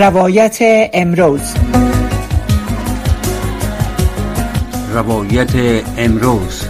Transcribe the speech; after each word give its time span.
روایت 0.00 0.58
امروز. 0.92 1.54
روایت 4.94 5.50
امروز. 5.96 6.68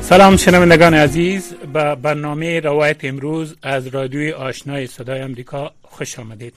سلام 0.00 0.36
شنوندگان 0.36 0.94
عزیز 0.94 1.54
به 1.72 1.94
برنامه 1.94 2.60
روایت 2.60 3.04
امروز 3.04 3.56
از 3.62 3.86
رادیوی 3.86 4.32
آشنای 4.32 4.86
صدای 4.86 5.20
امریکا 5.20 5.72
خوش 5.90 6.18
آمدید. 6.18 6.54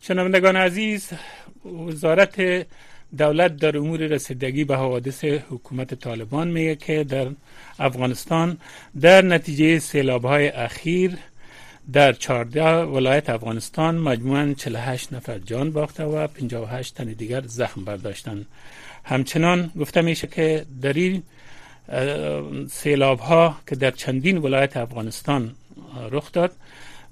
شنوندگان 0.00 0.56
عزیز 0.56 1.10
وزارت 1.64 2.66
دولت 3.18 3.56
در 3.56 3.76
امور 3.76 4.00
رسیدگی 4.00 4.64
به 4.64 4.76
حوادث 4.76 5.24
حکومت 5.24 5.94
طالبان 5.94 6.48
میگه 6.48 6.76
که 6.76 7.04
در 7.04 7.26
افغانستان 7.78 8.58
در 9.00 9.22
نتیجه 9.22 9.78
سیلاب 9.78 10.24
های 10.24 10.48
اخیر 10.48 11.16
در 11.92 12.12
14 12.12 12.84
ولایت 12.84 13.30
افغانستان 13.30 13.98
مجموعاً 13.98 14.54
48 14.54 15.12
نفر 15.12 15.38
جان 15.38 15.72
باخته 15.72 16.04
و 16.04 16.26
58 16.26 16.94
تن 16.94 17.04
دیگر 17.04 17.42
زخم 17.46 17.84
برداشتند. 17.84 18.46
همچنان 19.04 19.72
گفته 19.80 20.00
میشه 20.00 20.26
که 20.26 20.66
در 20.82 20.92
این 20.92 21.22
سیلاب 22.70 23.18
ها 23.18 23.56
که 23.66 23.76
در 23.76 23.90
چندین 23.90 24.38
ولایت 24.38 24.76
افغانستان 24.76 25.54
رخ 26.10 26.32
داد 26.32 26.52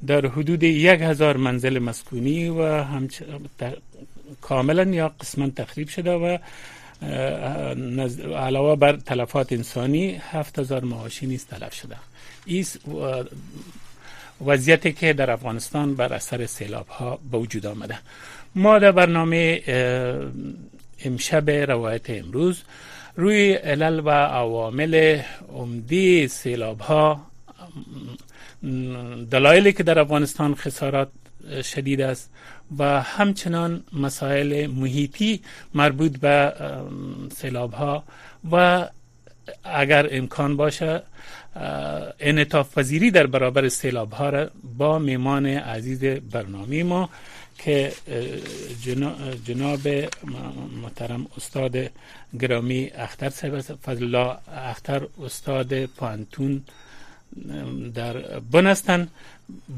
در 0.06 0.26
حدود 0.26 0.62
یک 0.62 1.00
هزار 1.00 1.36
منزل 1.36 1.78
مسکونی 1.78 2.48
و 2.48 2.82
هم 2.82 3.08
کاملا 4.40 4.82
یا 4.82 5.08
قسما 5.20 5.48
تخریب 5.48 5.88
شده 5.88 6.12
و 6.12 6.38
علاوه 8.36 8.76
بر 8.76 8.96
تلفات 8.96 9.52
انسانی 9.52 10.20
هفت 10.30 10.58
هزار 10.58 10.84
معاشی 10.84 11.26
نیز 11.26 11.46
تلف 11.46 11.74
شده. 11.74 11.96
این 12.46 12.64
وضعیتی 14.46 14.92
که 14.92 15.12
در 15.12 15.30
افغانستان 15.30 15.94
بر 15.94 16.12
اثر 16.12 16.46
سیلاب 16.46 16.88
ها 16.88 17.18
به 17.32 17.38
وجود 17.38 17.66
آمده. 17.66 17.98
ما 18.54 18.78
در 18.78 18.92
برنامه 18.92 19.62
امشب 21.04 21.50
روایت 21.50 22.10
امروز 22.10 22.62
روی 23.16 23.52
علل 23.52 24.00
و 24.04 24.10
عوامل 24.10 25.22
عمده 25.52 26.26
سیلاب 26.26 26.80
ها 26.80 27.26
دلایلی 29.30 29.72
که 29.72 29.82
در 29.82 29.98
افغانستان 29.98 30.54
خسارات 30.54 31.08
شدید 31.62 32.00
است 32.00 32.30
و 32.78 33.02
همچنان 33.02 33.84
مسائل 33.92 34.66
محیطی 34.66 35.40
مربوط 35.74 36.18
به 36.18 36.52
سیلاب 37.36 37.72
ها 37.72 38.04
و 38.52 38.88
اگر 39.64 40.08
امکان 40.10 40.56
باشه 40.56 41.02
انعطاف 42.20 42.78
پذیری 42.78 43.10
در 43.10 43.26
برابر 43.26 43.68
سیلاب 43.68 44.12
ها 44.12 44.30
را 44.30 44.50
با 44.78 44.98
میمان 44.98 45.46
عزیز 45.46 46.04
برنامه 46.04 46.82
ما 46.82 47.08
که 47.58 47.92
جناب 49.46 49.88
محترم 50.82 51.26
استاد 51.36 51.76
گرامی 52.40 52.90
اختر 52.94 53.28
فضل 53.86 54.04
الله 54.04 54.36
اختر 54.48 55.06
استاد 55.24 55.86
پانتون 55.86 56.62
در 57.94 58.40
بن 58.40 58.66
هستند 58.66 59.10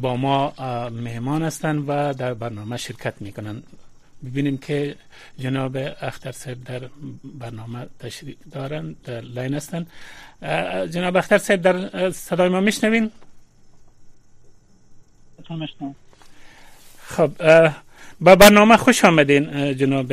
با 0.01 0.17
ما 0.17 0.53
مهمان 0.91 1.42
هستند 1.42 1.84
و 1.89 2.15
در 2.15 2.34
برنامه 2.34 2.77
شرکت 2.77 3.22
می‌کنند 3.22 3.62
ببینیم 4.25 4.59
که 4.59 4.97
جناب 5.38 5.77
اختر 6.00 6.32
صاحب 6.32 6.65
در 6.65 6.82
برنامه 7.25 7.87
تشریف 7.99 8.37
دارند 8.53 8.97
در 9.05 9.21
لاین 9.21 9.55
هستند 9.55 9.87
جناب 10.91 11.16
اختر 11.16 11.38
صاحب 11.38 11.62
در 11.62 12.10
صدای 12.10 12.49
ما 12.49 12.60
میشنوین؟ 12.60 13.10
خب 16.99 17.31
با 18.21 18.37
برنامه 18.37 18.77
خوش 18.77 19.05
آمدین 19.05 19.75
جناب 19.75 20.12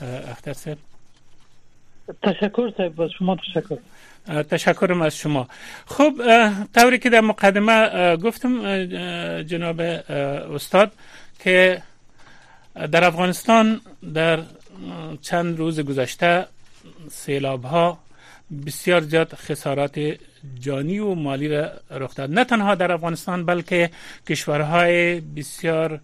اختر 0.00 0.52
صاحب. 0.52 0.78
تشکر 2.22 2.72
صاحب 2.76 3.06
شما 3.18 3.36
تشکر. 3.36 3.78
تشکرم 4.26 5.02
از 5.02 5.16
شما. 5.16 5.48
خب 5.86 6.12
طوری 6.74 6.98
که 6.98 7.10
در 7.10 7.20
مقدمه 7.20 8.16
گفتم 8.16 8.84
جناب 9.42 9.80
استاد 9.80 10.92
که 11.38 11.82
در 12.92 13.04
افغانستان 13.04 13.80
در 14.14 14.38
چند 15.22 15.58
روز 15.58 15.80
گذشته 15.80 16.46
سیلاب 17.10 17.64
ها 17.64 17.98
بسیار 18.66 19.00
زیاد 19.00 19.34
خسارات 19.34 20.00
جانی 20.60 20.98
و 20.98 21.14
مالی 21.14 21.48
را 21.48 21.70
رخ 21.90 22.14
داد. 22.14 22.30
نه 22.30 22.44
تنها 22.44 22.74
در 22.74 22.92
افغانستان 22.92 23.46
بلکه 23.46 23.90
کشورهای 24.28 25.20
بسیار 25.20 26.00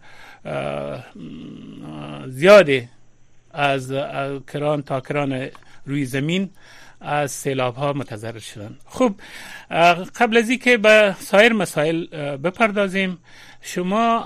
زیادی 2.26 2.88
از 3.52 3.92
کران 4.52 4.82
تا 4.82 5.00
کران 5.00 5.48
روی 5.86 6.04
زمین 6.04 6.50
از 7.00 7.30
سیلاب 7.30 7.76
ها 7.76 7.92
متضرر 7.92 8.38
شدن. 8.38 8.76
خب 8.86 9.14
قبل 10.16 10.36
از 10.36 10.50
که 10.50 10.76
به 10.76 11.16
سایر 11.20 11.52
مسائل 11.52 12.06
بپردازیم 12.36 13.18
شما 13.62 14.24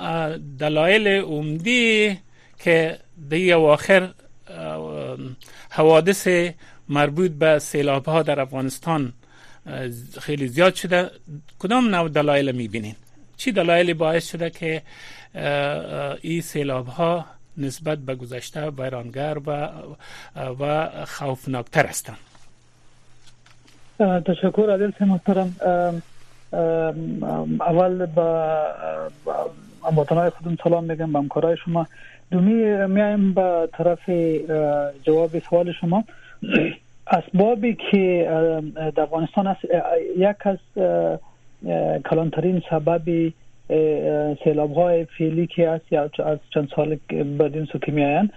دلایل 0.59 1.09
عمدی 1.09 2.19
که 2.59 2.99
در 3.31 3.53
اواخر 3.53 4.10
حوادث 5.71 6.28
مربوط 6.88 7.31
به 7.31 7.59
سیلاب 7.59 8.05
ها 8.05 8.22
در 8.22 8.41
افغانستان 8.41 9.12
خیلی 10.21 10.49
زیاد 10.49 10.75
شده 10.75 11.10
کدام 11.59 11.94
نوع 11.94 12.09
دلایل 12.09 12.53
می‌بینین؟ 12.53 12.97
چی 13.37 13.53
دلایلی 13.53 13.94
باعث 13.94 14.31
شده 14.31 14.50
که 14.50 14.83
این 16.22 16.41
سیلاب 16.41 16.87
ها 16.87 17.27
نسبت 17.56 17.99
به 17.99 18.15
گذشته 18.15 18.71
ویرانگر 18.71 19.39
و 19.47 19.71
و 20.37 20.91
خوفناکتر 21.06 21.87
هستند؟ 21.87 22.31
تشکر 24.02 24.70
عادل 24.70 24.90
محترم. 25.00 25.56
اول 27.60 28.06
با 28.06 28.56
هموطنهای 29.90 30.30
خودم 30.30 30.56
سلام 30.64 30.84
میگم 30.84 31.12
به 31.12 31.18
همکارای 31.18 31.56
شما. 31.56 31.86
دومی 32.30 32.86
میایم 32.86 33.34
به 33.34 33.68
طرف 33.72 34.10
جواب 35.02 35.38
سوال 35.38 35.72
شما. 35.72 36.04
اسبابی 37.06 37.76
که 37.91 38.26
در 38.96 39.02
افغانستان 39.02 39.46
است 39.46 39.60
یک 40.16 40.46
از 40.46 40.58
کلانترین 42.10 42.62
سبب 42.70 43.32
سیلاب 44.44 44.72
های 44.72 45.04
فعلی 45.04 45.46
که 45.46 45.68
است 45.68 46.20
از 46.20 46.38
چند 46.54 46.68
سال 46.76 46.98
بعد 47.38 47.56
این 47.56 47.64
سو 47.64 47.78
که 47.78 48.28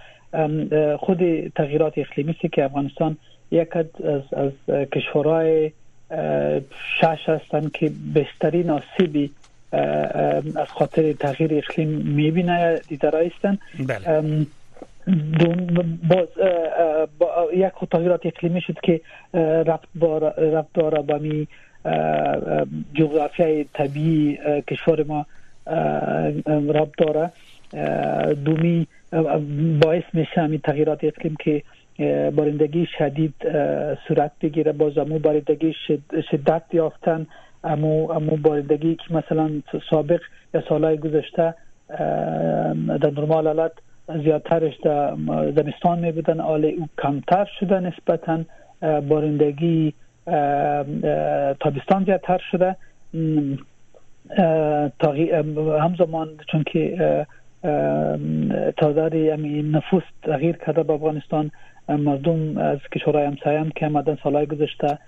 خود 1.00 1.48
تغییرات 1.48 1.92
اقلیمی 1.96 2.30
است 2.30 2.52
که 2.52 2.64
افغانستان 2.64 3.16
یک 3.50 3.76
از 3.76 3.86
از 4.32 4.52
کشورهای 4.92 5.72
شش 7.00 7.28
هستند 7.28 7.72
که 7.72 7.92
بیشترین 8.14 8.70
آسیبی 8.70 9.30
از 10.56 10.68
خاطر 10.68 11.12
تغییر 11.12 11.54
اقلیم 11.54 11.88
می‌بینه 11.88 12.80
دیدارای 12.88 13.28
هستند 13.28 13.58
بله. 13.86 14.46
باز 16.08 16.28
با 17.18 17.48
یک 17.54 17.72
تغییرات 17.90 18.26
اقلیمی 18.26 18.60
شد 18.60 18.80
که 18.82 19.00
رفت 19.66 19.88
داره 20.74 21.02
با 21.02 21.18
می 21.18 21.48
جغرافیای 22.94 23.64
طبیعی 23.74 24.38
کشور 24.68 25.02
ما 25.02 25.26
ربط 26.46 26.90
داره 26.98 27.30
دومی 28.44 28.86
باعث 29.82 30.02
میشه 30.12 30.40
همین 30.40 30.60
تغییرات 30.60 31.04
اقلیم 31.04 31.36
که 31.44 31.62
بارندگی 32.36 32.86
شدید 32.98 33.34
صورت 34.08 34.32
بگیره. 34.42 34.72
باز 34.72 34.98
امو 34.98 35.18
بارندگی 35.18 35.74
شدت 36.30 36.62
یافتن. 36.72 37.26
امو 37.64 38.10
امو 38.12 38.36
بارندگی 38.36 38.94
که 38.94 39.14
مثلا 39.14 39.50
سابق 39.90 40.20
یا 40.54 40.62
سالهای 40.68 40.96
گذشته 40.96 41.54
در 43.00 43.10
نرمال 43.16 43.46
حالت 43.46 43.72
زیادترش 44.22 44.74
در 44.84 45.16
زمستان 45.56 45.98
می 45.98 46.12
بودن 46.12 46.40
آل 46.40 46.64
او 46.64 46.88
کمتر 47.02 47.48
شده 47.60 47.80
نسبتا. 47.80 48.38
بارندگی 49.00 49.94
تابستان 51.60 52.04
زیادتر 52.04 52.40
شده. 52.50 52.76
همزمان 55.80 56.28
چون 56.52 56.64
که 56.72 57.26
تعداد 58.76 59.14
نفوس 59.14 60.02
تغییر 60.22 60.56
کرده 60.56 60.82
به 60.82 60.92
افغانستان. 60.92 61.50
مردم 61.88 62.58
از 62.58 62.78
کشورهای 62.94 63.24
همسایه 63.24 63.60
هم 63.60 63.70
که 63.70 63.86
آمدن 63.86 64.18
سالهای 64.22 64.46
گذشته 64.46 64.98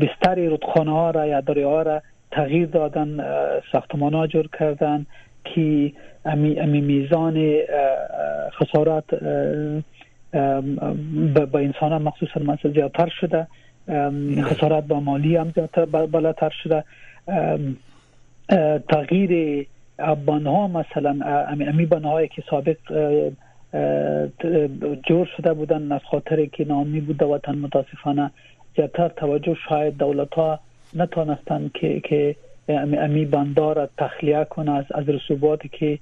بستری 0.00 0.48
رودخانه 0.48 0.90
ها 0.90 1.10
را 1.10 1.26
یا 1.26 1.40
دریاها 1.40 1.82
را 1.82 2.02
تغییر 2.30 2.66
دادن 2.66 3.24
ساختمان 3.72 4.14
ها 4.14 4.26
جور 4.26 4.48
کردن 4.58 5.06
که 5.44 5.92
امی, 6.24 6.60
امی 6.60 6.80
میزان 6.80 7.58
خسارات 8.50 9.14
با 11.52 11.58
انسان 11.58 11.92
هم 11.92 12.02
مخصوصا 12.02 12.40
مثلا 12.40 12.72
زیادتر 12.72 13.08
شده. 13.20 13.46
خسارات 14.42 14.84
با 14.84 15.00
مالی 15.00 15.36
هم 15.36 15.52
زیادتر 15.54 15.84
بالاتر 15.84 16.52
شده. 16.62 16.84
تغییر 18.88 19.66
بانها 20.26 20.68
مثلا 20.68 21.18
امی 21.48 21.86
بانهایی 21.86 22.28
که 22.28 22.42
سابق 22.50 22.76
جور 25.08 25.28
شده 25.36 25.52
بودن 25.52 25.92
از 25.92 26.00
خاطر 26.10 26.46
که 26.46 26.64
نامی 26.64 27.00
بوده 27.00 27.24
وطن 27.24 27.54
متاسفانه. 27.54 28.30
زیادتر 28.76 29.08
توجه 29.08 29.56
شاید 29.68 29.96
دولت 29.96 30.34
ها 30.34 30.60
نتانستن 30.94 31.70
که 31.74 32.00
که 32.00 32.36
امی 32.68 33.24
بندار 33.24 33.88
تخلیه 33.98 34.44
کنه 34.44 34.72
از 34.72 34.84
از 34.94 35.08
رسوباتی 35.08 35.68
که 35.68 35.98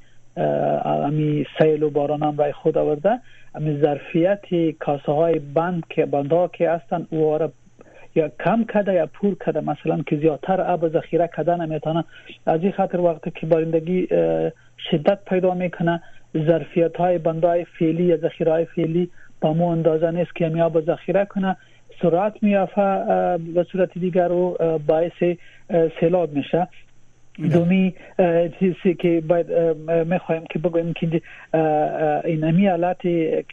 امی 0.85 1.47
سیل 1.59 1.83
و 1.83 1.91
باران 1.91 2.23
هم 2.23 2.37
رای 2.37 2.53
خود 2.53 2.79
آورده. 2.79 3.21
امی 3.55 3.81
ظرفیت 3.81 4.45
کاسه 4.79 5.12
های 5.12 5.39
بند 5.39 5.83
که 5.91 6.07
بندها 6.07 6.49
که 6.49 6.71
هستن 6.71 7.07
او 7.11 7.39
یا 8.15 8.31
کم 8.45 8.65
کده 8.65 8.95
یا 8.95 9.07
پور 9.07 9.35
کده. 9.35 9.61
مثلا 9.61 10.03
که 10.07 10.17
زیادتر 10.17 10.61
آب 10.61 10.89
ذخیره 10.89 11.27
کده 11.37 11.57
نمی‌تونه. 11.57 12.05
از 12.47 12.62
این 12.62 12.73
خاطر 12.73 13.01
وقتی 13.01 13.31
که 13.31 13.47
بارندگی 13.47 14.07
شدت 14.91 15.19
پیدا 15.27 15.55
می‌کنه 15.55 16.03
ظرفیت 16.37 16.96
های 16.96 17.19
بندای 17.19 17.64
فعلی 17.78 18.05
یا 18.05 18.17
ذخیره 18.17 18.52
های 18.52 18.64
فعلی 18.64 19.11
با 19.40 19.52
مو 19.52 19.67
اندازه 19.67 20.11
نیست 20.11 20.34
که 20.34 20.62
آب 20.62 20.81
ذخیره 20.81 21.25
کنه 21.25 21.56
سرعت 22.02 22.43
میافه 22.43 22.82
به 23.55 23.67
صورت 23.73 23.99
دیگر 23.99 24.28
رو 24.28 24.58
باعث 24.87 25.37
سیلاب 26.00 26.32
میشه. 26.32 26.69
دومی 27.52 27.94
چیزی 28.58 28.94
که 28.94 29.23
باید 29.28 29.52
می‌خوایم 30.06 30.44
که 30.50 30.58
بگویم 30.58 30.93
که 30.93 31.23
این 32.25 32.44
امی 32.44 32.67
حالت 32.67 33.02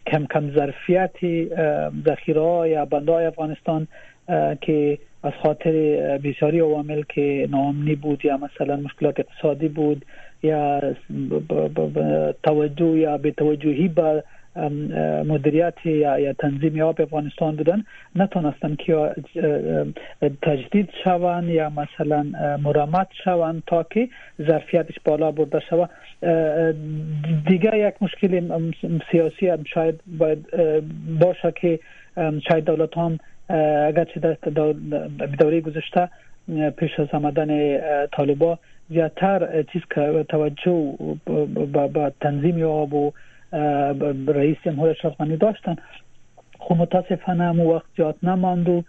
کم 0.07 0.25
کم 0.25 0.51
ظرفیت 0.55 1.15
ذخیره 2.05 2.69
یا 2.69 2.85
بندای 2.85 3.25
افغانستان 3.25 3.87
که 4.61 4.97
از 5.23 5.33
خاطر 5.43 5.71
بسیاری 6.23 6.59
عوامل 6.59 7.03
که 7.09 7.47
ناامنی 7.51 7.95
بود 7.95 8.25
یا 8.25 8.37
مثلا 8.37 8.75
مشکلات 8.75 9.19
اقتصادی 9.19 9.67
بود 9.67 10.05
یا 10.43 10.81
توجه 12.43 12.97
یا 12.97 13.17
به 13.17 13.31
توجهی 13.31 13.87
به 13.87 14.23
مدیریت 15.27 15.85
یا, 15.85 16.19
یا 16.19 16.33
تنظیم 16.33 16.81
آب 16.81 17.01
افغانستان 17.01 17.55
بودن 17.55 17.83
نتونستن 18.15 18.75
که 18.75 19.15
تجدید 20.41 20.89
شوند 21.03 21.49
یا 21.49 21.69
مثلا 21.69 22.25
مرامت 22.63 23.07
شوند 23.23 23.63
تا 23.67 23.83
که 23.83 24.09
ظرفیتش 24.41 24.95
بالا 25.05 25.31
برده 25.31 25.59
شود. 25.69 25.89
دیگه 27.47 27.77
یک 27.77 27.93
مشکل 28.01 28.61
سیاسی 29.11 29.47
هم 29.47 29.63
شاید 29.73 29.99
باید 30.19 30.45
باشه 31.19 31.53
که 31.61 31.79
شاید 32.47 32.65
دولت 32.65 32.97
هم 32.97 33.19
اگرچه 33.87 34.19
در 34.19 34.35
دوره 35.39 35.61
گذشته 35.61 36.09
پیش 36.77 36.99
از 36.99 37.07
آمدن 37.13 37.79
طالبا 38.07 38.59
زیادتر 38.89 39.63
چیز 39.63 39.81
که 39.95 40.25
توجه 40.29 40.93
با 41.73 42.11
تنظیم 42.21 42.63
آب 42.63 42.93
و 42.93 43.11
رئیس 44.27 44.57
جمهور 44.65 44.93
غنی 44.93 45.37
داشتن 45.37 45.75
خب 46.59 46.75
متاسفانه 46.75 47.51
مو 47.51 47.73
وقت 47.73 47.85
زیاد 47.97 48.15
نماند 48.23 48.69
و 48.69 48.83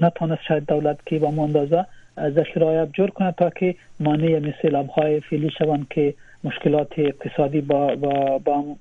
نتونست 0.00 0.42
شاید 0.48 0.66
دولت 0.66 0.98
که 1.06 1.18
با 1.18 1.28
اندازه 1.28 1.86
ذخیره 2.20 2.88
جور 2.92 3.10
کنه 3.10 3.32
تا 3.32 3.50
که 3.50 3.74
مانع 4.00 4.38
مثل 4.38 4.84
های 4.96 5.20
فعلی 5.20 5.50
شوند 5.58 5.86
که 5.90 6.14
مشکلات 6.44 6.92
اقتصادی 6.96 7.60
با, 7.60 7.96
با, 7.96 8.38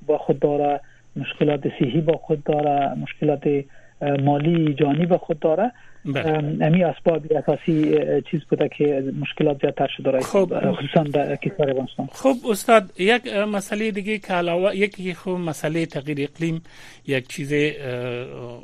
با 0.08 0.18
خود 0.18 0.40
داره 0.40 0.80
مشکلات 1.16 1.62
صحی 1.80 2.02
با 2.02 2.18
خود 2.18 2.44
داره 2.44 2.96
مشکلات 2.96 3.64
مالی 4.02 4.74
جانی 4.74 5.06
با 5.06 5.18
خود 5.18 5.40
داره. 5.40 5.72
امی 6.16 6.84
اسباب 6.84 7.22
اساسی 7.32 7.96
چیز 8.32 8.42
بوده 8.50 8.70
که 8.78 9.14
مشکلات 9.20 9.62
زیادتر 9.62 9.88
شده 9.98 10.20
خب 10.20 10.72
خصوصا 10.72 11.04
در 11.04 11.36
کشور 11.36 11.70
افغانستان. 11.70 12.10
خب 12.12 12.36
استاد 12.50 13.00
یک 13.00 13.28
مسئله 13.28 13.92
دیگه 13.92 14.18
که 14.18 14.34
علاوه 14.34 14.76
یکی 14.76 15.14
خب 15.14 15.30
مسئله 15.30 15.86
تغییر 15.86 16.30
اقلیم 16.32 16.62
یک 17.08 17.28
چیز 17.28 17.54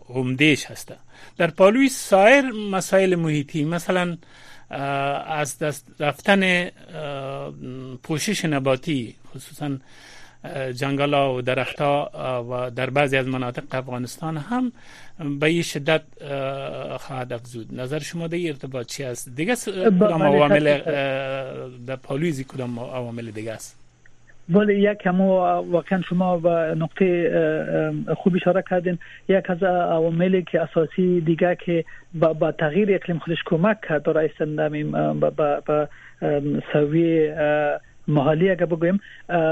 عمدهش 0.09 0.65
هسته 0.65 0.95
در 1.37 1.47
پالوی 1.47 1.89
سایر 1.89 2.45
مسائل 2.71 3.15
محیطی 3.15 3.65
مثلا 3.65 4.17
از 4.69 5.59
دست 5.59 5.87
رفتن 5.99 6.69
پوشش 8.03 8.45
نباتی 8.45 9.15
خصوصا 9.35 9.77
جنگل 10.75 11.13
و 11.13 11.41
درخت 11.41 11.81
ها 11.81 12.11
و 12.51 12.71
در 12.71 12.89
بعضی 12.89 13.17
از 13.17 13.27
مناطق 13.27 13.63
افغانستان 13.71 14.37
هم 14.37 14.71
به 15.39 15.45
این 15.45 15.61
شدت 15.61 16.01
خواهد 16.97 17.33
افزود. 17.33 17.67
نظر 17.79 17.99
شما 17.99 18.27
در 18.27 18.37
ارتباط 18.47 18.85
چی 18.85 19.03
است؟ 19.03 19.35
دیگه 19.35 19.55
کدام 19.55 20.23
عوامل 20.23 20.77
در 21.87 21.95
پالویزی 21.95 22.43
کدام 22.43 22.79
عوامل 22.79 23.31
دیگه 23.31 23.51
است؟ 23.51 23.83
ولی 24.49 24.73
یک 24.73 24.99
همو 25.05 25.37
واقعا 25.71 26.01
شما 26.09 26.39
و 26.43 26.75
نقطه 26.75 27.31
خوب 28.17 28.35
اشاره 28.35 28.63
کردین. 28.69 28.99
یک 29.29 29.49
از 29.49 29.63
عواملی 29.63 30.43
که 30.43 30.61
اساسی 30.61 31.21
دیگه 31.21 31.57
که 31.65 31.85
با, 32.13 32.51
تغییر 32.51 32.95
اقلیم 32.95 33.19
خودش 33.19 33.37
کمک 33.45 33.77
کرد 33.81 34.03
در 34.03 34.67
با, 35.13 35.29
با, 35.29 35.61
با 35.65 35.87
سوی 36.73 37.33
محلی 38.07 38.49
اگر 38.49 38.65
بگویم 38.65 38.99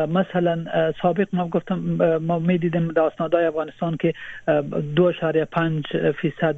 مثلا 0.08 0.66
سابق 1.02 1.28
ما 1.34 1.48
گفتم 1.48 1.80
ما 2.22 2.40
می‌دیدیم 2.40 2.92
در 2.92 3.02
اسنادهای 3.02 3.46
افغانستان 3.46 3.98
که 3.98 4.14
دو 4.96 5.12
پنج 5.52 5.84
فیصد 6.22 6.56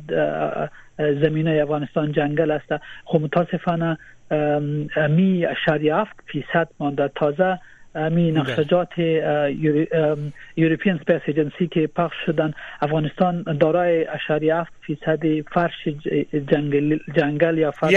زمینه 0.98 1.60
افغانستان 1.62 2.12
جنگل 2.12 2.52
است 2.52 2.82
خب 3.06 3.22
متاسفانه 3.22 3.98
یک 5.10 5.46
اعشاری 5.46 5.90
هفت 5.90 6.16
فیصد 6.26 6.68
مانده 6.80 7.12
تازه 7.16 7.60
می 7.96 8.32
بله. 8.32 8.32
نقشجات 8.32 8.98
European 10.58 10.98
Space 10.98 11.22
Agency 11.26 11.68
که 11.68 11.88
پخش 11.88 12.16
شدن 12.26 12.54
افغانستان 12.82 13.44
دارای 13.60 14.08
اعشاری 14.08 14.50
هفت 14.50 14.74
فیصد 14.82 15.42
فرش 15.42 15.88
جنگل, 16.52 16.98
جنگل 17.16 17.58
یا 17.58 17.72
فرش 17.72 17.94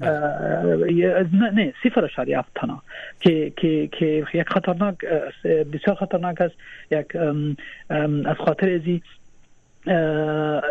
نه 0.00 1.72
صفر 1.82 2.04
اشاری 2.04 2.36
تنا 2.54 2.82
که 3.20 3.52
که 3.56 3.88
که 3.98 4.26
یک 4.34 4.48
خطرناک 4.48 4.96
بسیار 5.44 5.96
خطرناک 6.00 6.40
است. 6.40 6.54
یک 6.90 7.16
از 8.26 8.36
خاطر 8.36 8.74
ازی 8.74 9.02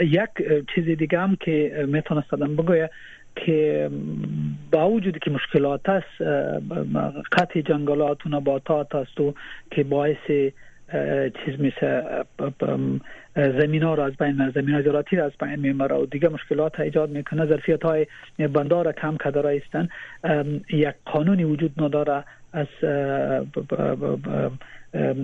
یک 0.02 0.30
چیز 0.76 0.98
دیگه 0.98 1.20
هم 1.20 1.36
که 1.36 1.86
می‌تونستم 1.88 2.56
بگویم 2.56 2.88
که 3.36 3.90
با 4.72 4.90
وجودی 4.90 5.20
که 5.20 5.32
مشکلات 5.32 5.90
است 5.90 6.22
قطع 7.32 7.62
جنگلات 7.62 8.26
و 8.26 8.30
نباتات 8.30 8.96
است 8.96 9.20
و 9.20 9.34
که 9.72 9.84
باعث 9.84 10.28
چیز 11.46 11.60
مثل 11.60 12.02
زمین 13.36 13.82
را 13.82 14.06
از 14.06 14.14
بین 14.18 14.52
زمین 14.56 14.82
زراعتی 14.82 15.16
را 15.16 15.26
از 15.26 15.32
بین 15.40 15.56
می‌بره 15.56 15.96
و 15.96 16.06
دیگه 16.06 16.30
مشکلات 16.30 16.80
ایجاد 16.80 17.10
می‌کنه 17.10 17.46
ظرفیت 17.46 17.84
های 17.84 18.08
بندار 18.40 18.92
کم 18.92 19.18
هستن 19.24 19.90
یک 20.70 20.96
قانونی 21.06 21.44
وجود 21.44 21.84
نداره. 21.84 22.24
از 22.54 22.68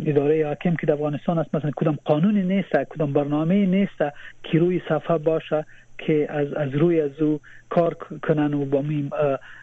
اداره 0.05 0.47
حاکم 0.47 0.75
که 0.75 0.87
در 0.87 0.93
افغانستان 0.93 1.37
است 1.37 1.55
مثلا 1.55 1.71
کدام 1.75 1.97
قانونی 2.05 2.41
نیست 2.41 2.83
کدام 2.89 3.13
برنامه 3.13 3.65
نیست 3.65 3.97
که 4.43 4.59
روی 4.59 4.81
صفحه 4.89 5.17
باشه 5.17 5.65
که 5.97 6.27
از 6.29 6.53
از 6.53 6.75
روی 6.75 7.01
از 7.01 7.21
او 7.21 7.39
کار 7.69 7.93
کنن 8.23 8.53
و 8.53 8.65
با 8.65 8.81
می 8.81 9.09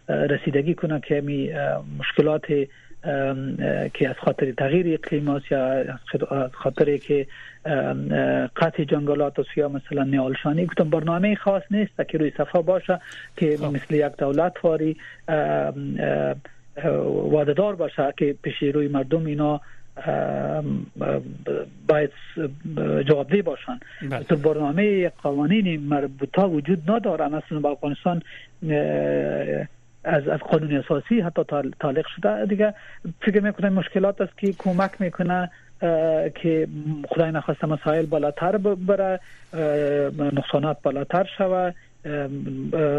رسیدگی 0.08 0.74
کنن 0.74 1.00
که 1.00 1.20
می 1.20 1.50
مشکلات 1.98 2.46
که 3.94 4.08
از 4.08 4.16
خاطر 4.18 4.52
تغییر 4.52 4.94
اقلیم 4.94 5.40
یا 5.50 5.62
از 6.30 6.50
خاطر 6.52 6.96
که 6.96 7.26
قطع 8.56 8.84
جنگلات 8.84 9.38
و 9.38 9.44
یا 9.56 9.68
مثلا 9.68 10.04
نیالشانی 10.04 10.66
کدام 10.66 10.90
برنامه 10.90 11.34
خاص 11.34 11.62
نیست 11.70 12.08
که 12.08 12.18
روی 12.18 12.30
صفحه 12.30 12.62
باشه 12.62 13.00
که 13.36 13.56
خب. 13.56 13.64
مثل 13.64 13.94
یک 13.94 14.16
دولت 14.18 14.64
واری 14.64 14.96
وعدهدار 17.32 17.76
باشه 17.76 18.14
که 18.16 18.36
پیش 18.42 18.62
روی 18.62 18.88
مردم 18.88 19.26
اینا 19.26 19.60
باید 21.88 22.10
جوابده 23.08 23.42
باشن 23.42 23.80
بله. 24.10 24.22
تو 24.24 24.36
برنامه 24.36 25.08
قوانین 25.08 25.80
مربوطه 25.80 26.42
وجود 26.42 26.90
ندارن 26.90 27.34
اصلا 27.34 27.60
با 27.60 27.70
افغانستان 27.70 28.22
از 30.04 30.28
از 30.28 30.40
قانون 30.40 30.76
اساسی 30.76 31.20
حتی 31.20 31.42
تعلیق 31.80 32.06
شده. 32.16 32.46
دیگه 32.46 32.74
فکر 33.22 33.40
می‌کنم 33.40 33.72
مشکلات 33.72 34.20
است 34.20 34.38
که 34.38 34.52
کمک 34.52 34.90
می‌کنه 35.00 35.50
که 36.34 36.68
خدای 37.08 37.30
نخواسته 37.30 37.66
مسائل 37.66 38.06
بالاتر 38.06 38.56
بره 38.56 39.20
نقصانات 40.32 40.82
بالاتر 40.82 41.28
شوه. 41.38 41.72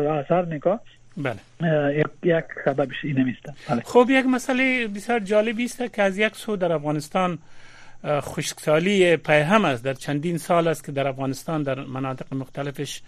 اثر 0.10 0.46
نگاه. 0.46 0.80
بله. 1.18 2.06
یک 2.24 2.46
سببش 2.66 2.96
این 3.04 3.36
بله. 3.70 3.82
خب 3.86 4.06
یک 4.10 4.26
مسئله 4.26 4.88
بسیار 4.88 5.20
جالبی 5.20 5.66
است 5.66 5.94
که 5.94 6.02
از 6.02 6.18
یک 6.18 6.36
سو 6.36 6.56
در 6.56 6.72
افغانستان 6.72 7.38
خشکسالی 8.06 9.18
پیهم 9.18 9.66
است. 9.66 9.84
در 9.84 9.94
چندین 9.94 10.38
سال 10.38 10.68
است 10.68 10.84
که 10.86 10.92
در 10.92 11.08
افغانستان 11.08 11.64
در 11.64 11.80
مناطق 11.80 12.34
مختلفش 12.34 13.02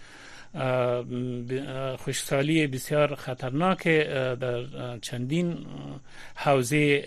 خشکسالی 1.96 2.66
بسیار 2.66 3.14
خطرناک 3.14 3.88
در 3.88 4.64
چندین 4.98 5.66
حوزه 6.34 7.04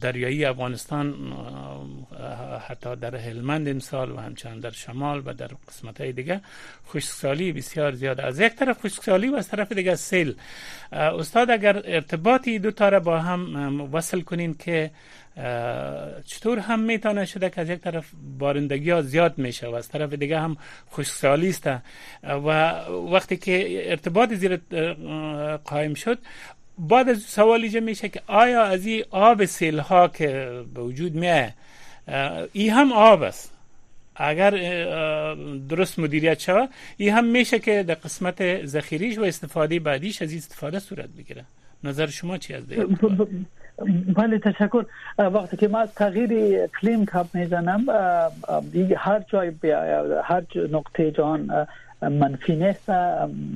دریایی 0.00 0.44
افغانستان 0.44 1.14
حتی 2.68 2.96
در 2.96 3.16
هلمند 3.16 3.68
امسال 3.68 4.10
و 4.10 4.16
همچنان 4.16 4.60
در 4.60 4.70
شمال 4.70 5.22
و 5.26 5.32
در 5.32 5.50
قسمت 5.68 6.00
های 6.00 6.12
دیگه 6.12 6.40
خشکسالی 6.88 7.52
بسیار 7.52 7.92
زیاد 7.92 8.20
از 8.20 8.40
یک 8.40 8.54
طرف 8.54 8.84
خشکسالی 8.84 9.28
و 9.28 9.34
از 9.36 9.48
طرف 9.48 9.72
دیگه 9.72 9.94
سیل. 9.94 10.34
استاد 10.92 11.50
اگر 11.50 11.82
ارتباطی 11.84 12.58
دو 12.58 12.70
تا 12.70 13.00
با 13.00 13.18
هم 13.18 13.94
وصل 13.94 14.20
کنین 14.20 14.54
که 14.54 14.90
چطور 16.24 16.58
هم 16.58 16.80
می‌تونه 16.80 17.24
شده 17.24 17.50
که 17.50 17.60
از 17.60 17.68
یک 17.70 17.80
طرف 17.80 18.10
بارندگی 18.38 18.90
ها 18.90 19.02
زیاد 19.02 19.38
میشه 19.38 19.66
و 19.66 19.74
از 19.74 19.88
طرف 19.88 20.12
دیگه 20.12 20.40
هم 20.40 20.56
خشکسالی 20.92 21.48
است. 21.48 21.66
و 22.22 22.48
وقتی 23.12 23.36
که 23.36 23.82
ارتباط 23.90 24.32
زیر 24.32 24.56
قائم 25.64 25.94
شد 25.94 26.18
بعد 26.78 27.08
از 27.08 27.22
سوال 27.22 27.62
اینجا 27.62 27.80
میشه 27.80 28.08
که 28.08 28.22
آیا 28.26 28.62
از 28.62 28.86
این 28.86 29.04
آب 29.10 29.44
سیل 29.44 29.78
ها 29.78 30.08
که 30.08 30.62
به 30.74 30.80
وجود 30.80 31.14
میه 31.14 31.54
ای 32.52 32.68
هم 32.68 32.92
آب 32.92 33.22
است؟ 33.22 33.50
اگر 34.16 34.50
درست 35.68 35.98
مدیریت 35.98 36.40
شود 36.40 36.68
ای 36.96 37.08
هم 37.08 37.24
میشه 37.24 37.58
که 37.58 37.82
در 37.82 37.94
قسمت 37.94 38.66
ذخیریش 38.66 39.18
و 39.18 39.22
استفاده 39.22 39.80
بعدیش 39.80 40.22
از 40.22 40.30
این 40.30 40.38
استفاده 40.38 40.78
صورت 40.78 41.08
بگیره 41.08 41.44
نظر 41.84 42.06
شما 42.06 42.38
چی 42.38 42.54
از 42.54 42.62
بله 44.16 44.38
تشکر. 44.38 44.84
وقتی 45.18 45.56
که 45.56 45.68
ما 45.68 45.86
تغییر 45.86 46.30
اقلیم 46.62 47.06
کپ 47.06 47.26
می‌زنم 47.34 47.86
هر 48.96 49.20
جای 49.28 49.52
هر 50.24 50.42
نقطه 50.72 51.10
جهان 51.10 51.66
منفی 52.02 52.56
نیست 52.56 52.90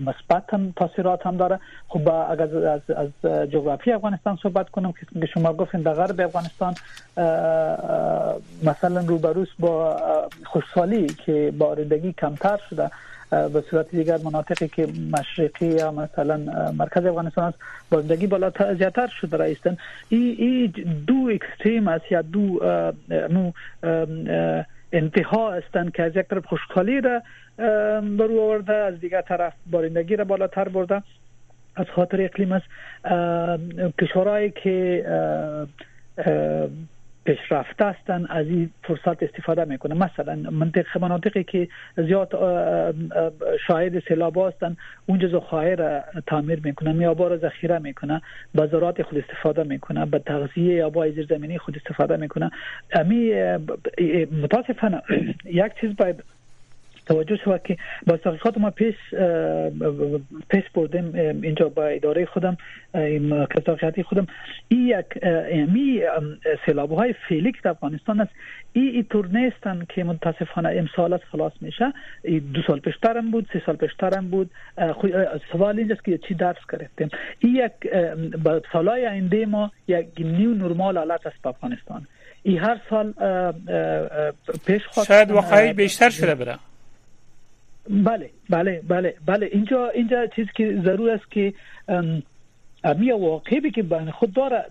مثبت 0.06 0.44
هم 0.52 0.73
تاثیرات 0.76 1.26
هم 1.26 1.37
داره. 1.37 1.58
خب 1.88 2.08
اگر 2.08 2.56
از 2.56 2.90
از 2.90 3.11
جغرافی 3.50 3.92
افغانستان 3.92 4.38
صحبت 4.42 4.68
کنم 4.68 4.92
که 4.92 5.26
شما 5.26 5.52
گفتین 5.52 5.80
در 5.80 5.92
غرب 5.92 6.20
افغانستان 6.20 6.75
مثلا 8.62 9.00
روبروس 9.00 9.49
با 9.58 9.97
خوشحالی 10.44 11.06
که 11.06 11.52
بارندگی 11.58 12.12
کمتر 12.12 12.61
شده. 12.70 12.90
به 13.30 13.64
صورت 13.70 13.90
دیگر 13.90 14.18
مناطقی 14.25 14.68
که 14.68 14.88
مشرقی 15.12 15.66
یا 15.66 15.90
مثلا 15.90 16.37
مرکز 16.73 17.06
افغانستان 17.06 17.44
است 17.44 17.58
بارندگی 17.90 18.26
بالاتر 18.26 18.75
زیادتر 18.75 19.06
شده 19.06 19.37
رایستن 19.37 19.76
این 20.08 20.37
ای 20.38 20.68
دو 21.06 21.30
اکستریم 21.35 21.88
است 21.88 22.12
یا 22.12 22.23
دو 22.23 22.61
نو 23.08 23.52
انتها 24.92 25.52
هستند 25.52 25.92
که 25.92 26.02
از 26.02 26.16
یک 26.16 26.26
طرف 26.26 26.44
خوشحالی 26.47 27.00
را 27.00 27.23
برو 28.18 28.40
آورده 28.40 28.75
از 28.75 29.00
دیگر 29.00 29.20
طرف 29.20 29.52
بارندگی 29.70 30.16
را 30.16 30.25
بالاتر 30.25 30.68
برده. 30.68 31.02
از 31.76 31.87
خاطر 31.94 32.23
اقلیم 32.23 32.52
است 32.52 32.66
کشورهایی 33.99 34.50
که 34.50 35.04
پیشرفته 37.28 37.85
هستن 37.85 38.26
از 38.28 38.47
این 38.47 38.70
فرصت 38.82 39.23
استفاده 39.23 39.64
می‌کنه 39.64 39.94
مثلا 39.94 40.35
منطقه 40.50 41.00
مناطقی 41.00 41.44
که 41.44 41.68
زیاد 41.97 42.30
شاهد 43.66 44.08
سیلاب 44.08 44.38
هستن 44.38 44.76
اونجا 45.06 45.28
ذخایر 45.28 45.78
را 45.78 46.00
تعمیر 46.26 46.61
می‌کنن 46.64 46.97
میابا 46.97 47.28
را 47.28 47.37
ذخیره 47.37 47.78
می‌کنه 47.78 48.23
به 48.54 48.66
ذرات 48.66 49.02
خود 49.02 49.18
استفاده 49.18 49.62
می‌کنه 49.62 50.06
به 50.06 50.18
تغذیه 50.18 50.85
آبای 50.85 51.12
زیرزمینی 51.12 51.58
خود 51.58 51.76
استفاده 51.76 52.16
می‌کنه 52.16 52.50
امی 52.92 53.32
متاسفانه 54.42 55.02
یک 55.62 55.73
چیز 55.80 55.97
باید 55.97 56.25
توجه 57.08 57.36
شود 57.44 57.62
که 57.64 57.76
با 58.06 58.16
تحقیقات 58.16 58.58
ما 58.58 58.70
پیش 58.70 58.94
پیش 60.50 60.64
بردیم 60.74 61.14
اینجا 61.42 61.68
با 61.68 61.84
اداره 61.84 62.26
خودم 62.26 62.56
مرکز 63.20 63.62
تحقیقاتی 63.62 64.02
خودم. 64.02 64.26
این 64.68 64.88
یک 64.88 65.24
می 65.68 66.02
سیلاب 66.66 66.92
های 66.92 67.14
در 67.64 67.70
افغانستان 67.70 68.20
است. 68.20 68.30
این 68.72 68.88
اینطور 68.94 69.26
نیستن 69.26 69.86
که 69.88 70.04
متاسفانه 70.04 70.68
امسال 70.68 71.12
از 71.12 71.20
خلاص 71.32 71.52
میشه. 71.60 71.92
دو 72.54 72.62
سال 72.66 72.80
پیشترم 72.80 73.30
بود 73.30 73.46
سه 73.52 73.62
سال 73.66 73.76
پیشترم 73.76 74.28
بود. 74.28 74.50
سوال 75.52 75.78
اینجاست 75.78 76.04
که 76.04 76.18
چی 76.18 76.34
درس 76.34 76.56
گرفتیم 76.72 77.08
این 77.38 77.56
یک 77.56 77.72
با 78.44 78.60
سالهای 78.72 79.06
آینده 79.06 79.46
ما 79.46 79.72
یک 79.88 80.06
نیو 80.18 80.54
نرمال 80.54 80.98
حالت 80.98 81.26
است 81.26 81.42
به 81.42 81.48
افغانستان. 81.48 82.06
این 82.42 82.58
هر 82.58 82.80
سال 82.90 83.12
پیش 84.66 84.86
خواست 84.86 85.08
شاید 85.08 85.30
واقعی 85.30 85.72
بیشتر 85.72 86.10
شده 86.10 86.34
بره. 86.34 86.54
بله 87.88 88.30
بله 88.50 88.83
بله 88.88 89.14
بله. 89.26 89.47
اینجا 89.52 89.88
اینجا 89.88 90.26
چیزی 90.26 90.50
که 90.54 90.80
ضرور 90.85 91.11
است 91.11 91.30
که 91.30 91.54
امی 92.85 93.11
واقعی 93.12 93.71
که 93.71 93.83
بین 93.83 94.11
خود 94.11 94.33
داره 94.33 94.64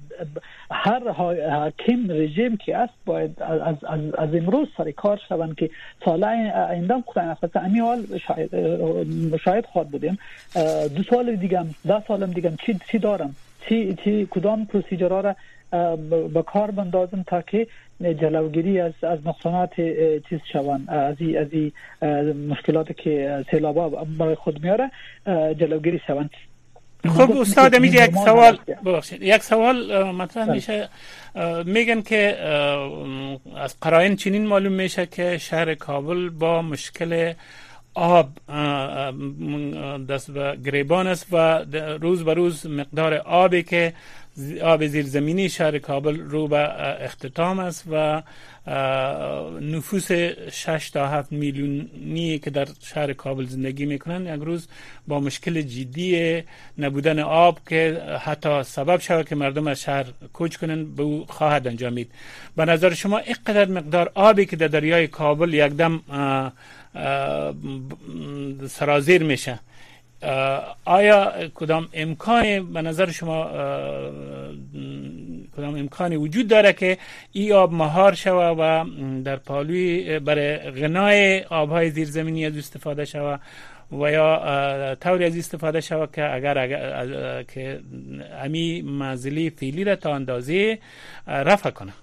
هر 0.72 1.12
حاکم 1.12 2.10
رژیم 2.10 2.58
که 2.58 2.78
است 2.78 2.94
باید 3.06 3.42
از, 3.42 3.84
از, 3.84 4.14
از 4.18 4.36
امروز 4.36 4.68
سر 4.78 4.92
کار 4.92 5.20
شوند 5.30 5.56
که 5.56 5.70
سال 6.06 6.24
آینده 6.24 6.94
خدا 7.06 7.22
نفسه 7.22 7.60
امی 7.60 7.80
حال 7.80 8.06
شاید, 8.28 8.50
شاید 9.38 9.66
خواهد 9.66 9.90
بودیم. 9.90 10.18
دو 10.96 11.04
سال 11.10 11.36
دیگه 11.36 11.66
ده 11.88 12.04
سالم 12.08 12.32
دیگه 12.32 12.54
چی, 12.66 12.80
چی 12.92 12.98
دارم؟ 12.98 13.36
چی, 13.70 13.98
چی 14.04 14.28
کدام 14.32 14.66
پروسیجرها 14.66 15.20
را 15.20 15.36
به 16.34 16.42
کار 16.42 16.72
بندازم 16.72 17.24
تا 17.28 17.42
که 17.42 17.68
جلوگیری 18.02 18.80
از 18.80 18.94
از 19.02 19.20
نقصانات 19.26 19.76
چیز 20.30 20.40
شوند. 20.54 20.90
از 20.90 21.16
ای 21.20 21.38
از 21.38 21.48
ای 21.52 21.72
مشکلاتی 22.50 22.94
که 22.94 23.46
سیلابا 23.52 23.90
برای 23.90 24.36
خود 24.36 24.64
میاره 24.64 24.92
جلوگیری 25.60 26.02
شوند. 26.08 26.30
خب 27.08 27.32
استاد 27.32 27.76
میگه 27.76 28.04
یک 28.04 28.16
سوال 28.16 28.58
ببخشید. 28.86 29.22
یک 29.22 29.44
سوال 29.44 30.04
مطرح 30.12 30.46
بله. 30.46 30.54
میشه. 30.54 30.90
میگن 31.66 32.02
که 32.02 32.38
از 33.58 33.80
قرائن 33.82 34.16
چنین 34.16 34.46
معلوم 34.46 34.74
میشه 34.74 35.06
که 35.06 35.38
شهر 35.38 35.76
کابل 35.76 36.30
با 36.30 36.62
مشکل 36.62 37.34
آب 37.98 38.30
دست 40.10 40.32
به 40.32 40.58
گریبان 40.66 41.08
است 41.08 41.28
و 41.32 41.66
روز 42.02 42.24
به 42.24 42.34
روز 42.34 42.66
مقدار 42.66 43.14
آبی 43.14 43.64
که 43.64 43.94
آب 44.64 44.88
زیرزمینی 44.88 45.50
شهر 45.50 45.80
کابل 45.80 46.20
رو 46.20 46.48
به 46.48 46.60
اختتام 47.04 47.60
است 47.60 47.84
و 47.92 48.22
نفوس 49.62 50.12
6 50.12 50.90
تا 50.94 51.08
7 51.08 51.32
میلیونی 51.32 52.40
که 52.40 52.50
در 52.50 52.68
شهر 52.84 53.14
کابل 53.14 53.46
زندگی 53.46 53.86
می‌کنن 53.86 54.36
یک 54.36 54.44
روز 54.44 54.68
با 55.08 55.20
مشکل 55.20 55.62
جدی 55.62 56.44
نبودن 56.78 57.20
آب 57.20 57.60
که 57.70 58.02
حتی 58.22 58.64
سبب 58.64 59.00
شود 59.00 59.30
که 59.30 59.36
مردم 59.36 59.68
از 59.68 59.82
شهر 59.82 60.06
کوچ 60.34 60.56
کنن 60.56 60.96
به 60.96 61.04
او 61.04 61.26
خواهد 61.30 61.68
انجامید. 61.68 62.12
به 62.56 62.66
نظر 62.66 62.94
شما 62.94 63.18
اینقدر 63.18 63.66
مقدار 63.66 64.12
آبی 64.16 64.46
که 64.46 64.56
در 64.56 64.68
دریای 64.68 65.08
کابل 65.08 65.54
یکدم 65.54 66.02
سرازیر 68.68 69.24
میشه. 69.24 69.60
آیا 70.86 71.34
کدام 71.56 71.88
امکان 71.94 72.74
به 72.74 72.82
نظر 72.82 73.12
شما 73.12 73.46
کدام 75.58 75.76
امکانی 75.76 76.16
وجود 76.16 76.48
داره 76.48 76.74
که 76.74 76.98
ای 77.32 77.54
آب 77.54 77.74
مهار 77.74 78.14
شوه 78.14 78.46
و 78.46 78.86
در 79.24 79.36
پالوی 79.36 80.20
برای 80.20 80.58
غنای 80.58 81.44
آبهای 81.44 81.90
زیرزمینی 81.90 82.46
از 82.46 82.58
استفاده 82.58 83.06
شوه 83.06 83.38
و 83.92 84.12
یا 84.12 84.96
طوری 85.02 85.26
از 85.26 85.38
استفاده 85.38 85.82
شوه 85.82 86.08
که 86.14 86.34
اگر, 86.34 86.58
اگر 86.58 87.44
که 87.44 87.80
امی 88.44 88.82
منزلی 88.82 89.50
فیلی 89.50 89.84
را 89.84 89.96
تا 89.96 90.16
اندازه 90.16 90.78
رفع 91.28 91.70
کنه؟ 91.70 91.94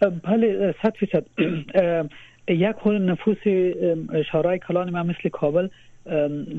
بله 0.00 0.74
صد 0.82 0.94
فیصد. 0.96 1.24
یک 2.48 2.86
نفوس 2.86 3.38
شهرهای 4.32 4.58
کلان 4.58 4.90
ما 4.90 5.02
مثل 5.02 5.28
کابل 5.28 5.68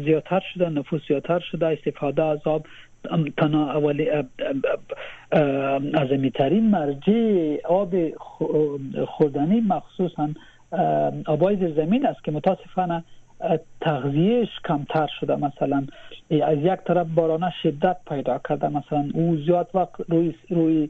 زیادتر 0.06 0.44
شده 0.54 0.70
نفوس 0.70 1.02
زیادتر 1.08 1.40
شده 1.40 1.66
استفاده 1.68 2.24
از 2.24 2.40
آب 2.46 2.66
تنها 3.38 3.74
اولی 3.74 4.10
از 5.94 6.10
ترین 6.34 6.70
مرجع 6.70 7.58
آب 7.66 7.96
خوردنی 9.06 9.62
مخصوصا 9.62 10.30
آبای 11.26 11.74
زمین 11.74 12.06
است 12.06 12.24
که 12.24 12.32
متاسفانه 12.32 13.04
تغذیهش 13.82 14.50
کمتر 14.68 15.10
شده. 15.20 15.36
مثلا 15.36 15.86
از 16.44 16.58
یک 16.58 16.80
طرف 16.86 17.08
بارانه 17.16 17.54
شدت 17.64 17.98
پیدا 18.08 18.42
کرده. 18.50 18.68
مثلا 18.70 19.10
او 19.14 19.38
زیاد 19.38 19.70
وقت 19.74 20.10
روی 20.10 20.36
روی 20.50 20.90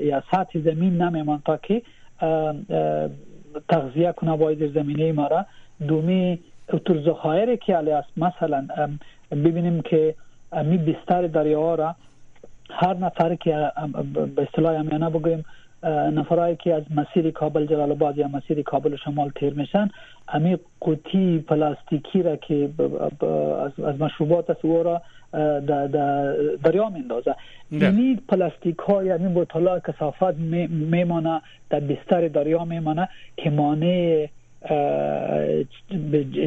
یا 0.00 0.22
سطح 0.30 0.58
زمین 0.58 1.02
نمیمان 1.02 1.42
تا 1.44 1.56
که 1.56 1.82
تغذیه 3.68 4.12
کنه 4.12 4.36
باید 4.36 4.74
زمینه 4.74 5.12
ما 5.12 5.26
را. 5.26 5.46
دومی 5.88 6.38
اتر 6.72 7.02
ذخایر 7.02 7.56
که 7.56 7.76
علی 7.76 7.90
است. 7.90 8.08
مثلا 8.16 8.66
ببینیم 9.30 9.80
که 9.80 10.14
می 10.64 10.78
بستر 10.78 11.26
دریا 11.26 11.74
را 11.74 11.94
هر 12.70 12.94
نفر 12.94 13.34
که 13.34 13.72
به 14.34 14.42
اصطلاح 14.42 14.80
امیانه 14.80 15.10
بگویم 15.10 15.44
نفرایی 15.92 16.56
که 16.56 16.74
از 16.74 16.82
مسیر 16.96 17.30
کابل 17.30 17.66
جلال 17.66 17.90
آباد 17.90 18.18
یا 18.18 18.28
مسیر 18.28 18.62
کابل 18.62 18.96
شمال 18.96 19.30
تیر 19.30 19.54
میشن 19.54 19.90
امی 20.28 20.58
قوطی 20.80 21.38
پلاستیکی 21.38 22.22
را 22.22 22.36
که 22.36 22.70
از 23.86 24.00
مشروبات 24.00 24.50
است 24.50 24.64
او 24.64 24.82
را 24.82 25.02
دریا 26.64 26.88
میندازه. 26.88 27.34
یعنی 27.70 28.20
پلاستیک 28.28 28.78
ها 28.78 29.04
یعنی 29.04 29.28
بوتلا 29.28 29.80
کسافت 29.80 30.34
میمانه 30.68 31.40
در 31.70 31.80
بستر 31.80 32.28
دریا 32.28 32.64
میمانه 32.64 33.08
که 33.36 33.50
مانع 33.50 34.26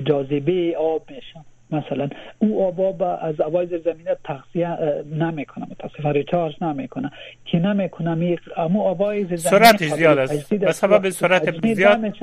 جاذبه 0.06 0.78
آب 0.78 1.02
میشن 1.10 1.46
مثلا 1.72 2.10
او 2.40 2.64
آبا 2.64 3.16
از 3.16 3.36
زیر 3.70 3.82
زمینه 3.86 4.16
تغذیه 4.24 4.78
نمی‌کنه 5.20 5.68
متاسفانه 5.72 6.12
ریچارج 6.12 6.64
نمی‌کنه. 6.64 7.12
که 7.46 7.60
نمی‌کنه 7.60 8.16
می 8.16 8.38
امو 8.58 8.82
آبای 8.82 9.24
زمینه 9.24 9.38
سرعت 9.38 9.84
زیاد 9.84 10.18
است. 10.18 10.54
به 10.54 10.72
سبب 10.72 11.10
سرعت 11.10 11.74
زیاد 11.74 12.14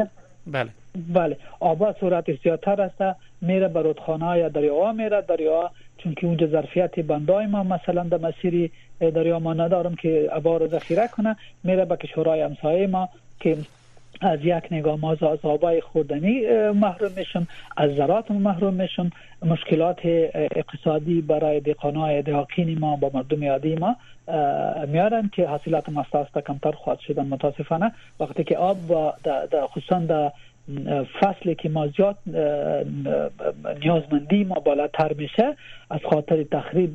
بله. 0.46 0.70
بله. 1.14 1.36
آبا 1.60 1.94
سرعت 2.00 2.42
زیادتر 2.42 2.80
است. 2.80 3.02
میره 3.40 3.68
به 3.68 3.82
رودخانه 3.82 4.38
یا 4.38 4.48
دریا 4.48 4.92
میره 4.92 5.22
دریا 5.28 5.70
چون 5.98 6.14
که 6.14 6.26
اونجا 6.26 6.46
ظرفیت 6.46 7.00
بندای 7.00 7.46
ما 7.46 7.62
مثلا 7.62 8.02
در 8.02 8.18
مسیر 8.18 8.70
دریا 9.00 9.38
ما 9.38 9.54
ندارم 9.54 9.94
که 9.94 10.30
آبا 10.32 10.56
رو 10.56 10.66
ذخیره 10.68 11.08
کنه 11.08 11.36
میره 11.64 11.84
به 11.84 11.96
کشورهای 11.96 12.40
همسایه 12.40 12.86
ما 12.86 13.08
که 13.40 13.56
از 14.20 14.38
یک 14.42 14.64
نگاه 14.70 15.00
ما 15.00 15.12
از 15.12 15.38
آبای 15.42 15.80
خوردنی 15.80 16.46
محروم 16.74 17.12
میشم 17.16 17.46
از 17.76 17.90
زراعت 17.94 18.30
محروم 18.30 18.74
میشم 18.74 19.10
مشکلات 19.42 20.00
اقتصادی 20.34 21.20
برای 21.20 21.60
دهقانای 21.60 22.22
دهاقین 22.22 22.78
ما 22.78 22.96
با 22.96 23.10
مردم 23.14 23.44
عادی 23.44 23.74
ما 23.74 23.96
میارن 24.86 25.30
که 25.32 25.46
حاصلات 25.46 25.88
مستاستا 25.88 26.40
کمتر 26.40 26.72
خواهد 26.72 26.98
شدن 26.98 27.26
متاسفانه 27.26 27.92
وقتی 28.20 28.44
که 28.44 28.56
آب 28.56 28.76
خصوصا 29.66 29.98
در 29.98 30.32
فصلی 31.20 31.54
که 31.54 31.68
ما 31.68 31.86
زیاد 31.86 32.16
نیازمندی 33.82 34.44
ما 34.44 34.54
بالاتر 34.54 35.12
میشه 35.12 35.56
از 35.90 36.00
خاطر 36.10 36.42
تخریب 36.42 36.92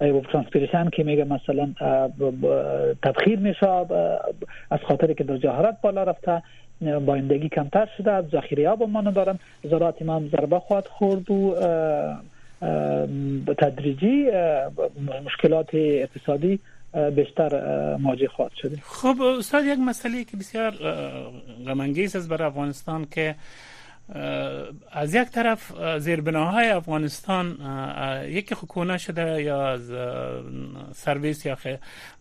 ترانسپیرشن 0.00 0.90
که 0.90 1.04
میگه 1.04 1.24
مثلا 1.24 1.72
تبخیر 3.02 3.38
میشه 3.38 3.68
از 4.70 4.78
خاطر 4.88 5.12
که 5.12 5.24
درجه 5.24 5.50
حرارت 5.50 5.80
بالا 5.82 6.02
رفته 6.02 6.42
بایندگی 7.06 7.48
کمتر 7.48 7.88
شده 7.98 8.20
ذخیره 8.20 8.68
آب 8.68 8.82
ما 8.82 9.00
ندارم 9.00 9.38
زراعت 9.64 10.02
ما 10.02 10.16
هم 10.16 10.28
ضربه 10.28 10.58
خواهد 10.58 10.86
خورد 10.86 11.30
و 11.30 11.54
تدریجی 13.58 14.30
مشکلات 15.24 15.68
اقتصادی 15.74 16.60
بیشتر 17.16 17.96
مواجه 17.96 18.28
خواهد 18.28 18.52
شده. 18.62 18.78
خب 18.82 19.22
استاد 19.22 19.64
یک 19.64 19.78
مسئله 19.78 20.24
که 20.24 20.36
بسیار 20.36 20.70
غم 21.66 21.80
است 21.80 22.28
برای 22.28 22.48
افغانستان 22.48 23.06
که 23.10 23.34
از 24.92 25.14
یک 25.14 25.28
طرف 25.28 25.72
زیربناهای 25.98 26.68
افغانستان 26.68 27.58
یکی 28.28 28.54
خکونه 28.54 28.98
شده 28.98 29.42
یا 29.42 29.68
از 29.68 29.92
سرویس 30.94 31.46
یا 31.46 31.56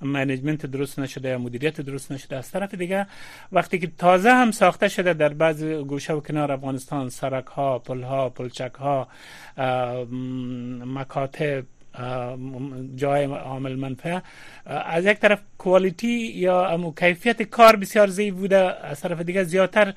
management 0.02 0.66
درست 0.66 1.00
نشده 1.00 1.30
یا 1.30 1.38
مدیریت 1.38 1.82
درست 1.82 2.12
نشده. 2.12 2.38
از 2.38 2.52
طرف 2.52 2.74
دیگه 2.74 3.08
وقتی 3.52 3.80
که 3.80 3.88
تازه 3.98 4.32
هم 4.32 4.52
ساخته 4.52 4.88
شده 4.88 5.14
در 5.14 5.34
بعض 5.34 5.64
گوشه 5.64 6.14
و 6.14 6.20
کنار 6.20 6.52
افغانستان 6.52 7.10
سرک 7.10 7.46
ها 7.46 7.80
پل 7.80 8.02
ها 8.02 8.30
پلچک 8.30 8.74
ها 8.74 9.08
مکاتب 10.86 11.64
جای 12.96 13.24
عامل 13.26 13.76
منفعه. 13.76 14.22
از 14.66 15.06
یک 15.06 15.20
طرف 15.20 15.40
quality 15.58 16.32
یا 16.36 16.68
امو 16.68 16.94
کیفیت 16.94 17.42
کار 17.42 17.76
بسیار 17.76 18.08
ضعیف 18.08 18.34
بوده 18.34 18.86
از 18.86 19.02
طرف 19.02 19.22
دیگه 19.22 19.44
زیادتر 19.44 19.94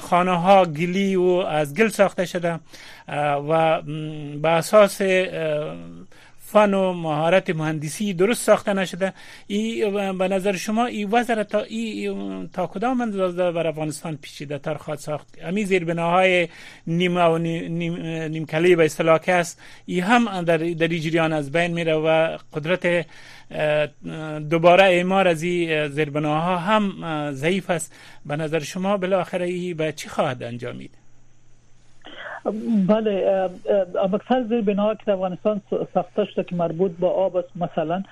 خانه 0.00 0.40
ها 0.40 0.64
گلی 0.64 1.16
و 1.16 1.22
از 1.48 1.74
گل 1.74 1.88
ساخته 1.88 2.24
شده 2.24 2.60
و 3.48 3.82
به 4.42 4.48
اساس 4.48 5.00
فن 6.52 6.74
و 6.74 6.92
مهارت 6.92 7.50
مهندسی 7.50 8.14
درست 8.14 8.42
ساخته 8.42 8.72
نشده. 8.72 9.12
ای 9.46 9.90
به 10.12 10.28
نظر 10.28 10.56
شما 10.56 10.86
این 10.86 11.08
وزر 11.12 11.42
تا 11.42 11.60
ای 11.60 12.14
تا 12.52 12.66
کدام 12.66 13.00
اندازه 13.00 13.50
بر 13.50 13.66
افغانستان 13.66 14.16
پیچیده 14.16 14.58
تر 14.58 14.74
خواهد 14.74 14.98
ساخت؟ 14.98 15.28
امی 15.42 15.64
زیر 15.64 15.84
بناهای 15.84 16.48
نیمه 16.86 17.24
و 17.24 17.38
نیم, 17.38 17.96
نیم 18.28 18.46
کلی 18.46 18.76
به 18.76 18.84
اصطلاح 18.84 19.20
است 19.28 19.60
ای 19.86 20.00
هم 20.00 20.42
در 20.42 20.56
در 20.56 20.86
جریان 20.86 21.32
از 21.32 21.52
بین 21.52 21.72
میره 21.72 21.94
و 21.94 22.38
قدرت 22.52 23.06
دوباره 24.50 24.84
اعمار 24.84 25.28
از 25.28 25.42
این 25.42 25.88
زیربناها 25.88 26.56
هم 26.56 27.32
ضعیف 27.32 27.70
است. 27.70 27.94
به 28.26 28.36
نظر 28.36 28.58
شما 28.58 28.96
بالاخره 28.96 29.46
ای 29.46 29.74
به 29.74 29.92
چی 29.92 30.08
خواهد 30.08 30.42
انجامید؟ 30.42 31.01
بله 32.88 33.48
اکثر 34.12 34.42
زیر 34.48 34.60
بنا 34.60 34.94
که 34.94 35.12
افغانستان 35.12 35.60
ساخته 35.94 36.24
شده 36.24 36.44
که 36.44 36.56
مربوط 36.56 36.92
با 37.00 37.10
آب 37.10 37.36
است 37.36 37.56
مثلا 37.56 38.02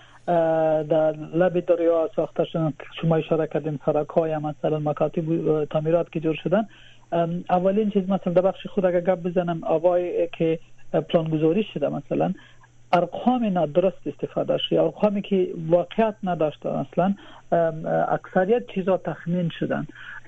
در 0.82 1.12
لب 1.34 1.60
دریا 1.60 2.10
ساخته 2.16 2.44
شدن 2.44 2.72
شما 3.02 3.16
اشاره 3.16 3.46
کردین 3.46 3.78
سرک 3.86 4.08
های 4.08 4.36
مثلا 4.36 4.78
مکاتب 4.78 5.64
تعمیرات 5.64 6.12
که 6.12 6.20
جور 6.20 6.34
شدن. 6.34 6.66
اولین 7.50 7.90
چیز 7.90 8.10
مثلا 8.10 8.32
در 8.32 8.42
بخش 8.42 8.66
خود 8.66 8.86
اگر 8.86 9.00
گپ 9.00 9.22
بزنم 9.22 9.64
آبای 9.64 10.28
که 10.38 10.58
پلانگذاری 11.08 11.66
شده 11.74 11.88
مثلا 11.88 12.32
ارقام 12.92 13.44
نادرست 13.44 14.06
استفاده 14.06 14.58
شده 14.58 14.82
ارقامی 14.82 15.22
که 15.22 15.48
واقعیت 15.68 16.14
نداشته 16.24 16.68
اصلا 16.68 17.14
اکثریت 18.08 18.66
چیزا 18.74 18.96
تخمین 18.96 19.50
شدن. 19.58 19.86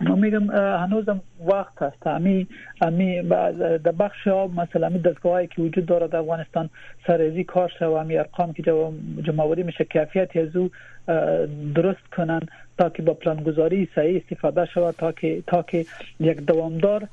ما 0.08 0.14
میگم 0.14 0.50
هنوزم 0.50 1.20
وقت 1.46 1.82
هست 1.82 2.06
امی 2.06 2.46
امی 2.80 3.22
در 3.22 3.78
بخش 3.78 4.26
ها 4.26 4.46
مثلا 4.46 4.88
می 4.88 4.98
دستگاهی 4.98 5.46
که 5.46 5.62
وجود 5.62 5.86
داره 5.86 6.08
در 6.08 6.18
افغانستان 6.18 6.70
سرزی 7.06 7.44
کار 7.44 7.72
و 7.80 7.84
امی 7.84 8.16
ارقام 8.16 8.52
که 8.52 8.62
جمعوری 9.22 9.62
میشه 9.62 9.84
کیفیت 9.84 10.36
از 10.36 10.56
او 10.56 10.70
درست 11.74 12.06
کنن 12.16 12.40
تا 12.78 12.88
که 12.88 13.02
با 13.02 13.14
پلانگذاری 13.14 13.88
صحیح 13.94 14.22
استفاده 14.24 14.66
شود 14.66 14.94
تا 14.98 15.12
که 15.12 15.42
تا 15.46 15.62
که 15.62 15.86
یک 16.20 16.36
دوامدار 16.36 17.08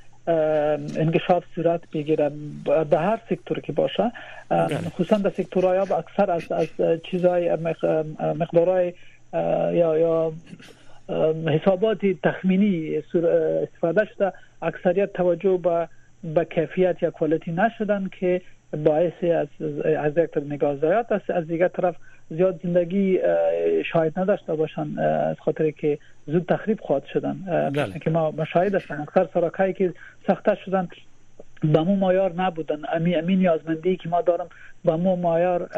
انکشاف 0.97 1.43
صورت 1.56 1.82
بگیره 1.93 2.32
در 2.65 2.97
هر 2.97 3.19
سکتور 3.30 3.60
که 3.60 3.71
باشه 3.73 4.12
بله. 4.49 4.67
خصوصا 4.67 5.17
در 5.17 5.30
سکتورهای 5.30 5.78
آب 5.78 5.93
اکثر 5.93 6.32
از 6.32 6.52
از 6.52 6.67
چیزهای 7.04 7.56
مقدارهای 8.19 8.93
یا 9.73 9.97
یا 9.97 10.34
حسابات 11.48 11.98
تخمینی 12.24 12.98
استفاده 12.98 14.06
شده. 14.06 14.34
اکثریت 14.62 15.13
توجه 15.13 15.58
به 15.58 15.88
به 16.24 16.45
کیفیت 16.45 17.04
یا 17.04 17.12
کوالیتی 17.12 17.52
نشدن 17.52 18.10
که 18.19 18.41
باعث 18.86 19.24
از 19.24 19.48
از 19.84 20.17
یک 20.17 20.26
طرف 20.32 20.43
نگاه 20.43 20.76
زیاد 20.76 21.13
است. 21.13 21.30
از 21.30 21.48
دیگر 21.48 21.67
طرف 21.67 21.95
زیاد 22.30 22.60
زندگی 22.63 23.19
شاید 23.86 24.19
نداشته 24.19 24.56
باشن 24.56 25.00
از 25.00 25.39
خاطر 25.39 25.72
که 25.72 25.98
زود 26.28 26.45
تخریب 26.45 26.80
خواهد 26.82 27.06
شدن. 27.06 27.38
بله. 27.74 28.00
که 28.00 28.10
ما 28.10 28.32
مشاهد 28.32 28.76
هستن. 28.76 29.02
اکثر 29.02 29.28
سراکایی 29.34 29.74
که 29.74 29.93
ساخته 30.28 30.56
شدن 30.65 30.88
به 31.63 31.80
مو 31.80 31.95
مایار 31.95 32.34
نبودن. 32.34 32.82
امی 32.93 33.15
امی 33.15 33.36
نیازمندی 33.36 33.98
که 33.98 34.10
ما 34.10 34.22
دارم 34.22 34.48
به 34.86 34.95
مو 34.95 35.15
مایار 35.15 35.69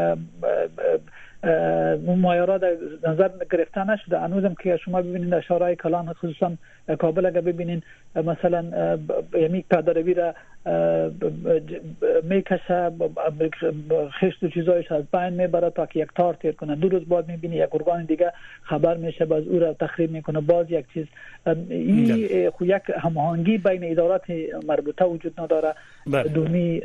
مایارا 2.18 2.58
در 2.58 2.72
نظر 3.08 3.30
گرفته 3.52 3.90
نشده 3.90 4.20
هنوزم 4.20 4.56
که 4.64 4.78
شما 4.78 5.02
ببینید 5.02 5.34
اشاره 5.34 5.76
کلان 5.76 6.14
خصوصا 6.14 6.52
کابل 7.00 7.26
اگر 7.26 7.42
ببینین 7.42 7.82
مثلا 8.16 8.66
یمی 9.34 9.66
پدروی 9.70 10.14
را 10.14 10.34
می‌کشه 12.24 12.92
خشت 14.20 14.44
و 14.44 14.48
چیزایش 14.50 14.92
از 14.92 15.04
بین 15.14 15.30
می‌بره 15.30 15.70
تا 15.70 15.86
که 15.86 16.00
یک 16.00 16.10
تار 16.16 16.34
تیر 16.34 16.52
کنه. 16.52 16.76
دو 16.76 16.90
روز 16.90 17.06
بعد 17.06 17.28
می‌بینی 17.28 17.56
یک 17.56 17.76
ارگان 17.76 18.06
دیگه 18.06 18.32
خبر 18.62 18.98
میشه 18.98 19.26
باز 19.26 19.48
او 19.48 19.60
را 19.60 19.74
تخریب 19.74 20.12
می‌کنه. 20.12 20.42
باز 20.42 20.72
یک 20.72 20.86
چیز 20.94 21.06
این 21.70 22.50
خو 22.50 22.66
یک 22.66 22.82
هماهنگی 23.00 23.58
بین 23.58 23.92
ادارات 23.92 24.24
مربوطه 24.68 25.06
وجود 25.06 25.40
نداره. 25.40 25.74
بله. 26.08 26.24
دومی 26.24 26.82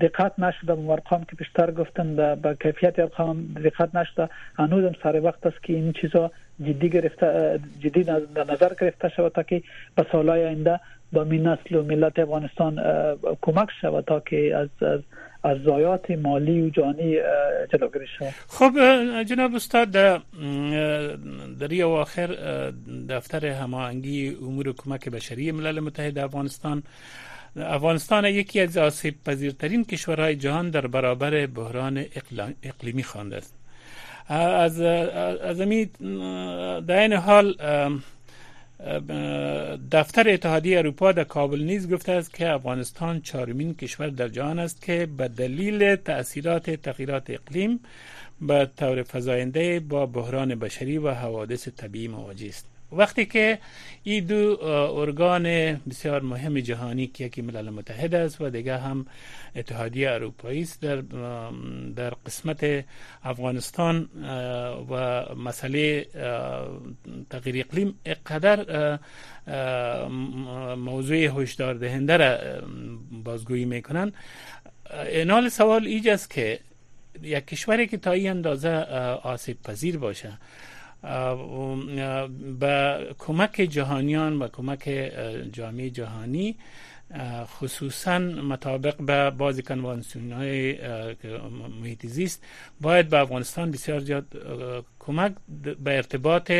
دقت 0.00 0.32
نشده 0.38 0.74
به 0.74 0.90
ارقام 0.90 1.24
که 1.24 1.36
بیشتر 1.36 1.70
گفتن 1.70 2.16
به 2.16 2.56
کیفیت 2.62 2.98
ارقام 2.98 3.54
دقت 3.64 3.94
نشده. 3.94 4.28
هنوزم 4.58 4.92
سر 5.02 5.20
وقت 5.24 5.46
است 5.46 5.62
که 5.62 5.72
این 5.72 5.92
چیزا 5.92 6.30
جدی 6.60 6.88
گرفته 6.88 7.60
جدی 7.80 8.00
نظر 8.36 8.74
گرفته 8.80 9.08
شود 9.08 9.32
تا 9.32 9.42
که 9.42 9.62
به 9.96 10.06
سالهای 10.12 10.44
آینده 10.44 10.80
با 11.12 11.24
می 11.24 11.38
نسل 11.38 11.74
و 11.74 11.82
ملت 11.82 12.18
افغانستان 12.18 12.80
کمک 13.42 13.68
شود 13.80 14.04
تا 14.04 14.20
که 14.20 14.56
از, 14.56 14.68
از 14.82 15.00
از 15.44 15.58
ضایات 15.58 16.10
مالی 16.10 16.60
و 16.60 16.70
جانی 16.70 17.16
جلوگیری 17.72 18.06
شود. 18.18 18.34
خب 18.48 18.72
جناب 19.22 19.54
استاد 19.54 19.90
در 19.90 20.20
آخر 21.84 22.26
دفتر 23.08 23.46
هماهنگی 23.46 24.36
امور 24.42 24.72
کمک 24.72 25.08
بشری 25.08 25.52
ملل 25.52 25.80
متحد 25.80 26.18
افغانستان 26.18 26.82
افغانستان 27.56 28.24
یکی 28.24 28.60
از 28.60 28.76
آسیب 28.76 29.14
پذیرترین 29.24 29.84
کشورهای 29.84 30.36
جهان 30.36 30.70
در 30.70 30.86
برابر 30.86 31.46
بحران 31.46 32.04
اقلیمی 32.62 33.02
خوانده 33.02 33.36
است. 33.36 33.54
از 34.28 34.80
از 34.80 35.58
در 36.86 37.00
این 37.00 37.12
حال 37.12 37.54
دفتر 39.92 40.28
اتحادیه 40.28 40.78
اروپا 40.78 41.12
در 41.12 41.24
کابل 41.24 41.62
نیز 41.62 41.90
گفته 41.90 42.12
است 42.12 42.34
که 42.34 42.50
افغانستان 42.50 43.20
چهارمین 43.20 43.74
کشور 43.74 44.08
در 44.08 44.28
جهان 44.28 44.58
است 44.58 44.82
که 44.82 45.08
به 45.16 45.28
دلیل 45.28 45.96
تاثیرات 45.96 46.70
تغییرات 46.70 47.30
اقلیم 47.30 47.80
به 48.40 48.68
طور 48.76 49.02
فزاینده 49.02 49.80
با 49.80 50.06
بحران 50.06 50.54
بشری 50.54 50.98
و 50.98 51.10
حوادث 51.10 51.68
طبیعی 51.68 52.08
مواجه 52.08 52.48
است. 52.48 52.71
وقتی 52.92 53.26
که 53.26 53.58
این 54.02 54.24
دو 54.24 54.64
ارگان 54.96 55.44
بسیار 55.90 56.22
مهم 56.22 56.60
جهانی 56.60 57.06
که 57.06 57.24
یکی 57.24 57.42
ملل 57.42 57.70
متحد 57.70 58.14
است 58.14 58.40
و 58.40 58.50
دیگه 58.50 58.78
هم 58.78 59.06
اتحادیه 59.56 60.10
اروپایی 60.10 60.62
است 60.62 60.80
در 60.82 60.96
در 61.96 62.10
قسمت 62.26 62.84
افغانستان 63.24 64.08
و 64.90 65.24
مسئله 65.34 66.06
تغییر 67.30 67.66
اقلیم 67.68 67.94
اقدر 68.06 68.98
موضوع 70.74 71.16
هشدار 71.16 71.74
دهنده 71.74 72.16
را 72.16 72.38
بازگویی 73.24 73.64
می‌کنن 73.64 74.12
اینال 75.08 75.48
سوال 75.48 75.86
ایجاست 75.86 76.30
که 76.30 76.60
یک 77.22 77.46
کشوری 77.46 77.86
که 77.86 77.96
تا 77.96 78.12
این 78.12 78.30
اندازه 78.30 78.68
آسیب 79.22 79.62
پذیر 79.62 79.98
باشه 79.98 80.38
به 82.60 83.06
کمک 83.18 83.50
جهانیان 83.70 84.38
و 84.38 84.48
کمک 84.48 85.12
جامعه 85.52 85.90
جهانی 85.90 86.56
خصوصا 87.44 88.18
مطابق 88.18 88.96
به 88.96 89.30
بعضی 89.30 89.62
کنوانسیون 89.62 90.32
های 90.32 90.78
محیط 91.80 92.06
باید 92.80 93.08
به 93.08 93.18
افغانستان 93.18 93.70
بسیار 93.70 94.00
زیاد 94.00 94.26
کمک 94.98 95.32
به 95.84 95.96
ارتباط 95.96 96.52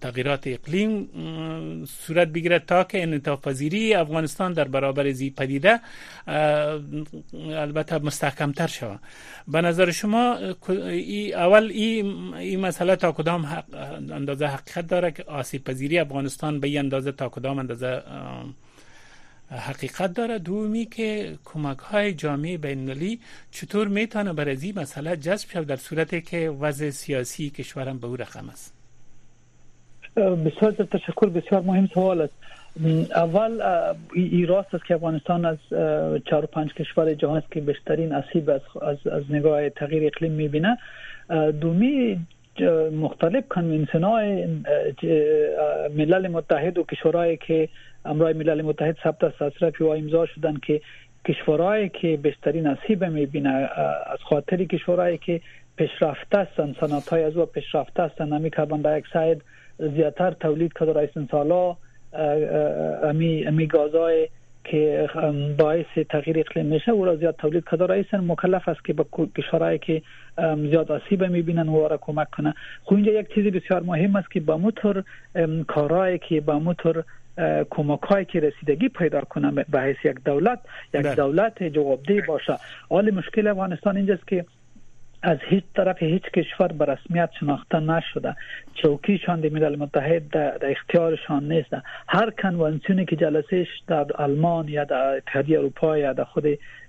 تغییرات 0.00 0.46
اقلیم 0.46 1.08
صورت 1.86 2.28
بگیرد 2.28 2.66
تا 2.66 2.84
که 2.84 3.02
انعطاف 3.02 3.40
پذیری 3.48 3.94
افغانستان 3.94 4.52
در 4.52 4.68
برابر 4.68 5.10
زی 5.10 5.30
پدیده 5.30 5.80
البته 7.34 7.98
مستحکمتر 7.98 8.66
شود. 8.66 9.00
به 9.48 9.60
نظر 9.60 9.90
شما 9.90 10.38
ای 10.68 11.34
اول 11.34 11.70
این 11.70 12.34
ای 12.34 12.56
مسئله 12.56 12.96
تا 12.96 13.12
کدام 13.12 13.62
اندازه 14.10 14.46
حقیقت 14.46 14.86
داره 14.86 15.10
که 15.10 15.24
آسیب 15.24 15.64
پذیری 15.64 15.98
افغانستان 15.98 16.60
به 16.60 16.68
این 16.68 16.78
اندازه 16.78 17.12
تا 17.12 17.28
کدام 17.28 17.58
اندازه 17.58 18.02
حقیقت 19.56 20.14
داره. 20.14 20.38
دومی 20.38 20.84
که 20.84 21.34
کمک 21.44 21.78
های 21.78 22.12
جامعه 22.12 22.58
بینالمللی 22.58 23.20
چطور 23.50 23.88
می‌تونه 23.88 24.32
بر 24.32 24.48
این 24.48 24.78
مسئله 24.78 25.16
جذب 25.16 25.50
شود 25.50 25.66
در 25.66 25.76
صورتی 25.76 26.20
که 26.20 26.50
وضع 26.60 26.90
سیاسی 26.90 27.50
کشورم 27.50 27.98
به 27.98 28.06
او 28.06 28.16
رقم 28.16 28.48
است؟ 28.48 28.74
بسیار 30.16 30.72
تشکر. 30.72 31.26
بسیار 31.26 31.62
مهم 31.62 31.86
سوال 31.86 32.20
است. 32.20 32.32
اول 33.14 33.60
ای 34.14 34.46
راست 34.46 34.74
است 34.74 34.84
که 34.84 34.94
افغانستان 34.94 35.44
از 35.44 35.58
چهار 36.24 36.46
پنج 36.46 36.74
کشور 36.74 37.14
جهان 37.14 37.36
است 37.36 37.50
که 37.50 37.60
بیشترین 37.60 38.12
اسیب 38.12 38.50
از, 38.50 38.60
از, 38.82 39.06
از 39.06 39.22
نگاه 39.30 39.68
تغییر 39.70 40.06
اقلیم 40.06 40.32
می‌بینه. 40.32 40.78
دومی 41.60 42.26
مختلف 42.92 43.48
کنونسیون 43.48 44.04
های 44.04 44.46
ملل 45.96 46.28
متحد 46.28 46.78
و 46.78 46.82
کشورهایی 46.82 47.36
که 47.36 47.68
امرای 48.04 48.32
ملل 48.32 48.62
متحد 48.62 48.96
ثبت 49.04 49.24
است 49.42 49.80
و 49.80 49.86
امضا 49.86 50.26
شدن 50.26 50.56
که 50.66 50.80
کشورهایی 51.24 51.88
که 51.88 52.16
بیشترین 52.16 52.66
نصیب 52.66 53.04
می‌بینه 53.04 53.50
از 54.06 54.18
خاطر 54.22 54.64
کشورهایی 54.64 55.18
که 55.18 55.40
پیشرفته 55.76 56.38
هستند 56.38 56.76
صنعت 56.80 57.08
های 57.08 57.22
از 57.22 57.36
او 57.36 57.46
پیشرفته 57.46 58.02
هستند 58.02 58.34
نمی 58.34 58.50
کربن 58.50 58.80
دی 58.80 58.88
اکساید 58.88 59.42
زیاتر 59.78 60.30
تولید 60.30 60.72
کرده 60.72 60.92
رئیس 60.92 61.10
سالا 61.30 61.76
امی 63.02 63.46
امی 63.46 63.66
گازای 63.66 64.28
که 64.64 65.08
باعث 65.58 65.86
تغییر 66.10 66.38
اقلیم 66.38 66.66
میشه 66.66 66.92
او 66.92 67.04
را 67.04 67.16
زیاد 67.16 67.36
تولید 67.36 67.64
کرده 67.70 67.86
رئیس 67.86 68.14
مکلف 68.14 68.68
است 68.68 68.84
که 68.84 68.92
به 68.92 69.04
کشورهایی 69.36 69.78
که 69.78 70.02
زیاد 70.56 70.92
آسیب 70.92 71.24
می‌بینن 71.24 71.68
او 71.68 71.88
را 71.88 71.96
کمک 71.96 72.30
کنه. 72.30 72.54
خو 72.84 72.94
اینجا 72.94 73.12
یک 73.12 73.34
چیزی 73.34 73.50
بسیار 73.50 73.82
مهم 73.82 74.16
است 74.16 74.30
که 74.30 74.40
با 74.40 74.56
موتور 74.56 75.04
کارهایی 75.66 76.18
که 76.18 76.40
با 76.40 76.58
موتور 76.58 77.04
کمک 77.70 78.02
هایی 78.02 78.24
که 78.24 78.40
رسیدگی 78.40 78.88
پیدا 78.88 79.20
کنه 79.20 79.64
به 79.68 79.80
حیث 79.80 79.96
یک 80.04 80.16
دولت 80.24 80.58
یک 80.94 81.02
بله. 81.02 81.14
دولت 81.14 81.62
جوابده 81.62 82.22
باشه 82.22 82.56
حال 82.90 83.10
مشکل 83.10 83.46
افغانستان 83.46 83.96
اینجاست 83.96 84.28
که 84.28 84.44
از 85.22 85.38
هیچ 85.48 85.64
طرف 85.76 86.02
هیچ 86.02 86.22
کشور 86.22 86.68
به 86.68 86.84
رسمیت 86.84 87.30
شناخته 87.40 87.80
نشده. 87.80 88.36
چوکیشان 88.74 89.40
در 89.40 89.48
ملل 89.48 89.76
متحد 89.76 90.28
در 90.28 90.70
اختیارشان 90.70 91.52
نیست. 91.52 91.76
هر 92.08 92.30
کنوانسیونی 92.30 93.04
که 93.04 93.16
جلسهش 93.16 93.68
در 93.86 94.06
آلمان 94.14 94.68
یا 94.68 94.84
در 94.84 95.16
اتحادیه 95.16 95.58
اروپا 95.58 95.98
یا 95.98 96.12
در 96.12 96.24
خود 96.24 96.44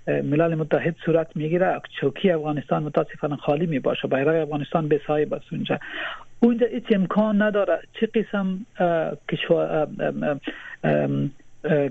ملل 0.06 0.54
متحد 0.54 0.96
صورت 1.06 1.36
می‌گیره 1.36 1.80
چوکی 2.00 2.30
افغانستان 2.30 2.82
متاسفانه 2.82 3.36
خالی 3.36 3.66
می 3.66 3.78
باشه 3.78 4.08
بیرق 4.08 4.42
افغانستان 4.42 4.88
به 4.88 5.00
صاحب 5.06 5.34
است 5.34 5.52
اونجا. 5.52 5.78
اونجا 6.40 6.66
هیچ 6.66 6.84
امکان 6.90 7.42
نداره. 7.42 7.78
چه 8.00 8.06
قسم 8.06 8.58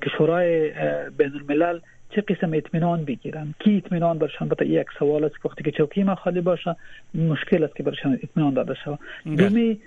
کشورهای 0.01 0.71
بین 1.17 1.32
الملل 1.36 1.79
چه 2.15 2.21
قسم 2.21 2.54
اطمینان 2.54 3.06
بگیرن 3.06 3.54
کی 3.60 3.78
اطمینان 3.78 4.17
برشان 4.17 4.49
بتا 4.49 4.65
یک 4.65 4.88
سوال 4.99 5.23
است 5.23 5.45
وقتی 5.45 5.63
که 5.63 5.71
چوکی 5.71 6.04
ما 6.04 6.15
خالی 6.15 6.41
باشه 6.41 6.76
مشکل 7.13 7.63
است 7.63 7.76
که 7.76 7.84
برشان 7.84 8.19
اطمینان 8.23 8.54
داده 8.54 8.73
شود. 8.73 8.99
دومی 9.26 9.80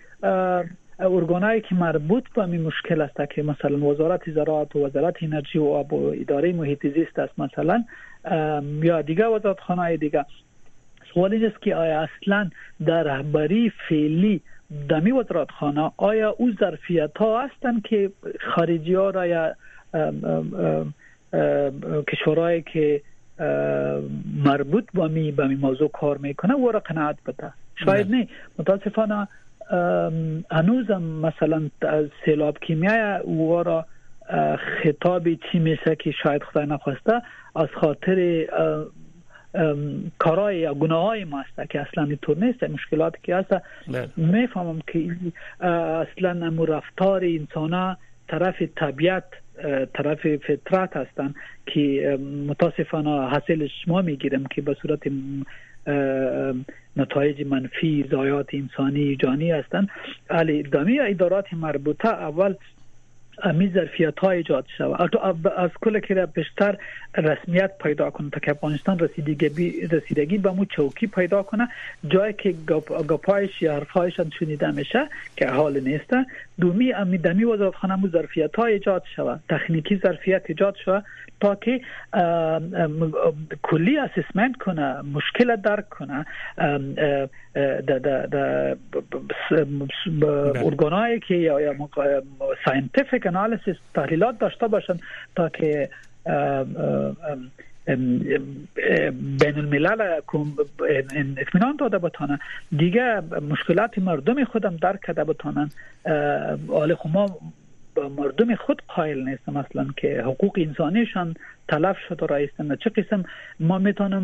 ارگانایی 0.99 1.61
که 1.61 1.75
مربوط 1.75 2.25
به 2.35 2.43
این 2.43 2.63
مشکل 2.63 3.01
است 3.01 3.31
که 3.31 3.43
مثلا 3.43 3.79
وزارت 3.79 4.31
زراعت 4.31 4.77
و 4.77 4.87
وزارت 4.87 5.15
انرژی 5.23 5.59
و 5.59 5.65
آب 5.65 5.93
و 5.93 6.15
اداره 6.21 6.53
محیط 6.53 6.87
زیست 6.87 7.19
است 7.19 7.39
مثلا 7.39 7.85
یا 8.83 9.03
دیگه 9.03 9.27
وزارت 9.27 9.61
خانه 9.61 9.97
دیگه. 9.97 10.25
سوال 11.15 11.45
است 11.45 11.63
که 11.63 11.75
آیا 11.75 12.01
اصلا 12.01 12.51
در 12.87 13.03
رهبری 13.03 13.73
فعلی 13.89 14.41
دمی 14.89 15.13
وزارت 15.13 15.51
خانه 15.51 15.91
آیا 15.97 16.31
او 16.39 16.53
ظرفیت 16.61 17.19
ها 17.19 17.43
هستند 17.43 17.83
که 17.83 18.11
خارجی 18.55 18.95
ها 18.95 19.11
را 19.11 19.27
یا 19.27 19.55
کشورهایی 22.09 22.63
که 22.63 23.03
مربوط 24.45 24.85
با 24.95 25.09
می 25.09 25.33
با 25.33 25.45
می 25.45 25.55
موضوع 25.55 25.89
کار 25.89 26.19
می‌کنه 26.19 26.55
و 26.55 26.71
را 26.71 26.81
قناعت 26.81 27.17
بده. 27.27 27.53
شاید 27.85 28.11
نه. 28.11 28.29
متاسفانه 28.59 29.29
هنوزم 30.51 31.03
مثلا 31.03 31.71
سیلاب 32.25 32.59
کیمیای 32.59 33.17
او 33.23 33.63
را 33.63 33.87
خطاب 34.83 35.35
چی 35.35 35.59
میشه 35.59 35.97
که 35.97 36.11
شاید 36.23 36.43
خدای 36.43 36.67
نخواسته 36.67 37.23
از 37.57 37.69
خاطر 37.81 38.47
کارای 40.19 40.59
یا 40.59 40.75
گناه 40.75 41.05
های 41.05 41.25
ما 41.25 41.41
است 41.41 41.71
که 41.71 41.81
اصلا 41.81 42.05
اینطور 42.05 42.37
نیست 42.39 42.63
مشکلاتی 42.63 43.19
که 43.23 43.37
هست. 43.37 43.53
بله. 43.89 44.09
می‌فهمم 44.17 44.81
که 44.87 45.17
اصلا 45.67 46.47
امو 46.47 46.65
رفتار 46.65 47.25
انسان 47.25 47.97
طرف 48.29 48.63
طبیعت 48.77 49.25
طرف 49.95 50.37
فطرت 50.37 50.97
هستن 50.97 51.35
که 51.67 52.19
متاسفانه 52.49 53.11
حاصلش 53.11 53.71
ما 53.87 54.03
می‌گیریم 54.03 54.47
که 54.47 54.63
به 54.63 54.77
صورت 54.83 55.01
نتایج 56.97 57.47
منفی 57.47 58.05
ضایعات 58.11 58.49
انسانی 58.53 59.17
جانی 59.17 59.51
هستند 59.51 59.89
علی 60.31 60.63
دمی 60.63 61.01
ادارات 61.01 61.55
مربوطه 61.55 62.09
اول 62.09 62.55
امی 63.43 63.71
ظرفیت 63.75 64.19
ها 64.19 64.31
ایجاد 64.31 64.67
شود. 64.79 65.17
از 65.57 65.71
کل 65.83 66.01
که 66.01 66.27
بیشتر 66.35 66.77
رسمیت 67.17 67.79
پیدا 67.79 68.11
کنه. 68.11 68.31
تا 68.31 68.41
که 68.41 68.51
افغانستان 68.51 68.99
رسیدگی 68.99 69.87
رسیدگی 69.87 70.39
به 70.39 70.51
مو 70.51 70.65
چوکی 70.65 71.07
پیدا 71.07 71.43
کنه. 71.43 71.69
جایی 72.09 72.33
که 72.33 72.55
گپایش 73.09 73.63
یا 73.63 73.75
حرفایش 73.75 74.21
شنیده 74.39 74.71
میشه 74.71 75.09
که 75.37 75.49
حال 75.49 75.81
نیست. 75.81 76.11
دومی 76.61 76.93
امی 76.93 77.19
دمی 77.19 77.45
وزارت 77.45 77.75
خانه 77.75 77.97
مو 77.97 78.09
ظرفیت 78.09 78.57
ها 78.57 78.65
ایجاد 78.65 79.03
شود. 79.17 79.41
تکنیکی 79.49 79.97
ظرفیت 79.97 80.43
ایجاد 80.49 80.77
شود. 80.85 81.05
تا 81.41 81.55
که 81.55 81.81
کلی 83.63 83.99
assessment 83.99 84.57
کنه 84.57 85.03
مشکل 85.03 85.57
درک 85.57 85.89
کنه 85.89 86.27
در 88.31 88.77
ارگانایی 90.65 91.21
که 91.21 91.35
یا 91.35 91.77
scientific 92.65 93.27
analysis 93.27 93.77
تحلیلات 93.95 94.39
داشته 94.39 94.69
باشن 94.69 94.97
تا 95.37 95.49
که 95.49 95.89
بین 99.41 99.55
الملل 99.57 100.21
اطمینان 101.39 101.77
داده 101.79 101.99
بتانن. 101.99 102.39
دیگه 102.77 103.23
مشکلات 103.51 103.99
مردم 103.99 104.45
خودم 104.45 104.77
درک 104.77 105.01
کرده 105.07 105.25
بتانن. 105.25 105.71
حال 106.69 106.97
ما 107.13 107.39
مردم 107.99 108.55
خود 108.55 108.83
قائل 108.89 109.29
نیست 109.29 109.49
مثلا 109.49 109.87
که 109.97 110.23
حقوق 110.23 110.53
انسانیشان 110.57 111.35
تلف 111.69 111.97
شده 112.09 112.27
رایستن 112.27 112.77
چه 112.77 112.91
قسم 112.91 113.25
ما 113.61 113.79
می‌تونم 113.79 114.23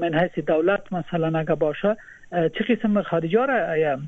من 0.00 0.14
حیث 0.14 0.44
دولت 0.44 0.92
مثلا 0.92 1.38
اگه 1.38 1.54
باشه 1.54 1.96
چه 2.30 2.64
قسم 2.68 3.02
خارجی 3.02 3.36
را 3.36 3.98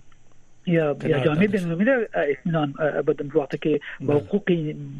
یا 0.66 0.96
یا 1.04 1.24
جامعه 1.24 1.48
بین 1.48 1.64
المللی 1.64 2.06
اطمینان 2.14 2.72
بدن 3.06 3.30
وقتی 3.34 3.58
که 3.58 3.80
با 4.00 4.14
حقوق 4.14 4.52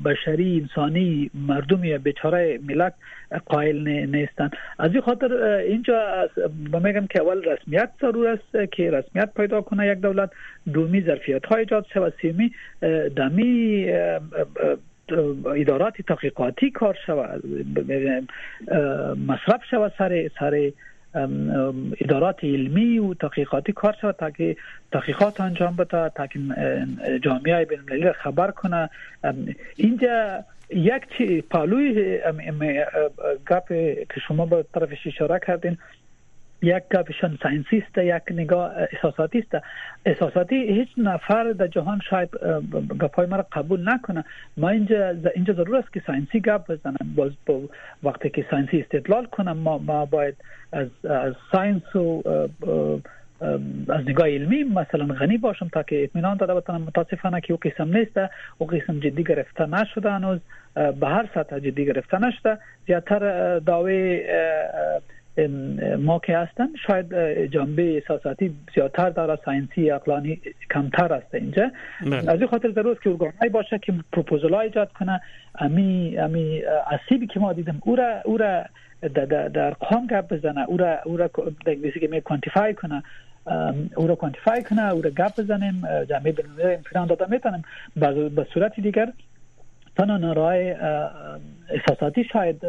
بشری 0.05 0.61
انسانی 0.61 1.31
مردم 1.49 1.85
یا 1.85 1.99
بیچاره 1.99 2.59
ملت 2.69 2.95
قائل 3.47 3.89
نیستن. 3.89 4.51
از 4.79 4.93
این 4.93 5.01
خاطر 5.01 5.33
اینجا 5.45 6.29
میگم 6.85 7.07
که 7.07 7.23
اول 7.23 7.45
رسمیت 7.45 7.91
ضرور 8.01 8.29
است 8.29 8.71
که 8.73 8.91
رسمیت 8.91 9.29
پیدا 9.37 9.61
کنه 9.61 9.87
یک 9.87 9.99
دولت. 9.99 10.31
دومی 10.73 11.01
ظرفیت 11.01 11.47
های 11.47 11.61
ایجاد 11.61 11.87
شود. 11.95 12.15
سیمی 12.23 12.53
دمی 13.17 13.87
ادارات 15.57 16.03
تحقیقاتی 16.09 16.71
کار 16.71 16.97
شود. 17.07 17.45
مصرف 19.27 19.65
شود 19.71 19.93
سر 19.99 20.31
سر 20.41 20.73
ادارات 22.01 22.45
علمی 22.45 22.99
و 22.99 23.15
تحقیقاتی 23.15 23.73
کار 23.73 23.97
شود 24.01 24.15
تا 24.15 24.31
که 24.31 24.57
تحقیقات 24.93 25.41
انجام 25.41 25.77
بده 25.77 26.09
تا 26.09 26.27
که 26.27 26.39
جامعه 27.23 27.65
بین 27.65 27.79
المللی 27.79 28.13
خبر 28.13 28.51
کنه. 28.51 28.91
اینجا 29.77 30.45
یک 30.71 31.03
چی 31.19 31.41
پالوی 31.43 32.19
گپ 33.51 33.69
که 34.15 34.21
شما 34.29 34.47
به 34.47 34.65
طرفش 34.75 35.07
اشاره 35.07 35.41
کردین 35.47 35.79
یک 36.65 36.83
گپشان 36.95 37.39
science 37.43 37.79
ی 37.79 37.85
است 37.87 37.99
یک 37.99 38.23
نگاه 38.31 38.73
احساساتی 38.93 39.39
است 39.39 39.65
احساساتی 40.07 40.57
هیچ 40.57 40.89
نفر 40.97 41.53
در 41.53 41.67
جهان 41.67 42.01
شاید 42.11 42.29
گپای 43.01 43.27
ما 43.27 43.37
قبول 43.53 43.89
نکنه. 43.89 44.25
ما 44.57 44.69
اینجا 44.69 45.15
اینجا 45.35 45.55
ضرور 45.55 45.77
است 45.77 45.93
که 45.93 46.03
science 46.07 46.36
ی 46.36 46.41
گپ 46.41 46.73
بزنم 46.73 47.15
با 47.17 47.31
وقتی 48.03 48.31
که 48.31 48.47
science 48.51 48.77
ی 48.77 48.81
استدلال 48.81 49.27
کنم 49.27 49.57
ما, 49.57 49.79
ما 49.79 50.07
باید 50.07 50.35
از 50.73 50.89
از 51.05 51.35
science 51.53 51.97
و 51.97 52.23
از 53.89 54.09
نگاه 54.09 54.29
علمی 54.29 54.65
مثلا 54.65 55.15
غنی 55.15 55.39
باشم 55.39 55.69
تا 55.69 55.83
که 55.83 56.05
اطمینان 56.05 56.37
داده 56.37 56.55
بتونم. 56.55 56.83
متاسفانه 56.83 57.41
که 57.41 57.53
او 57.53 57.59
قسم 57.63 57.97
نیست. 57.97 58.21
او 58.59 58.67
قسم 58.67 59.01
جدی 59.01 59.25
گرفته 59.25 59.67
نشده 59.67 60.11
هنوز. 60.11 60.39
به 60.75 61.07
هر 61.07 61.29
سطح 61.35 61.59
جدی 61.59 61.87
گرفته 61.87 62.19
نشده. 62.19 62.59
زیادتر 62.87 63.59
دعوی 63.59 64.23
ما 65.99 66.19
که 66.19 66.39
هستن 66.39 66.69
شاید 66.87 67.15
جنبه 67.51 67.95
احساساتی 67.95 68.55
زیادتر 68.75 69.11
داره 69.11 69.39
science 69.45 69.91
ی 69.91 69.99
عقلانی 69.99 70.41
کمتر 70.71 71.13
است 71.13 71.35
اینجا 71.35 71.71
بله. 72.03 72.31
از 72.31 72.39
این 72.39 72.47
خاطر 72.47 72.71
ضرورت 72.73 73.01
که 73.03 73.11
ارگانهایی 73.11 73.51
باشه 73.51 73.79
که 73.79 73.95
پروپوزال 74.13 74.55
ایجاد 74.55 74.93
کنه 74.93 75.21
امی 75.59 76.19
امی 76.19 76.63
آسیبی 76.91 77.27
که 77.27 77.41
ما 77.41 77.53
دیدم 77.53 77.79
او 77.85 77.97
را 77.97 78.21
او 78.25 78.37
را 78.37 78.65
در 79.15 79.67
ارقام 79.67 80.07
گپ 80.07 80.35
بزنه 80.35 80.65
او 80.69 80.77
را 80.77 80.99
او 81.05 81.17
را 81.17 81.29
که 82.01 82.09
می 82.11 82.21
quantify 82.21 82.75
کنه 82.75 83.03
او 83.97 84.07
را 84.07 84.15
quantify 84.15 84.63
کنه 84.63 84.93
او 84.93 85.03
را 85.03 85.11
گپ 85.11 85.41
بزنیم 85.41 85.83
جامعه 86.09 86.33
بین 86.33 86.47
المللی 86.47 87.09
داده 87.09 87.27
می‌تونیم 87.31 87.63
به 88.35 88.47
صورت 88.55 88.81
دیگر 88.81 89.13
تنها 89.97 90.33
رای 90.33 90.75
احساساتی 91.71 92.25
شاید 92.33 92.65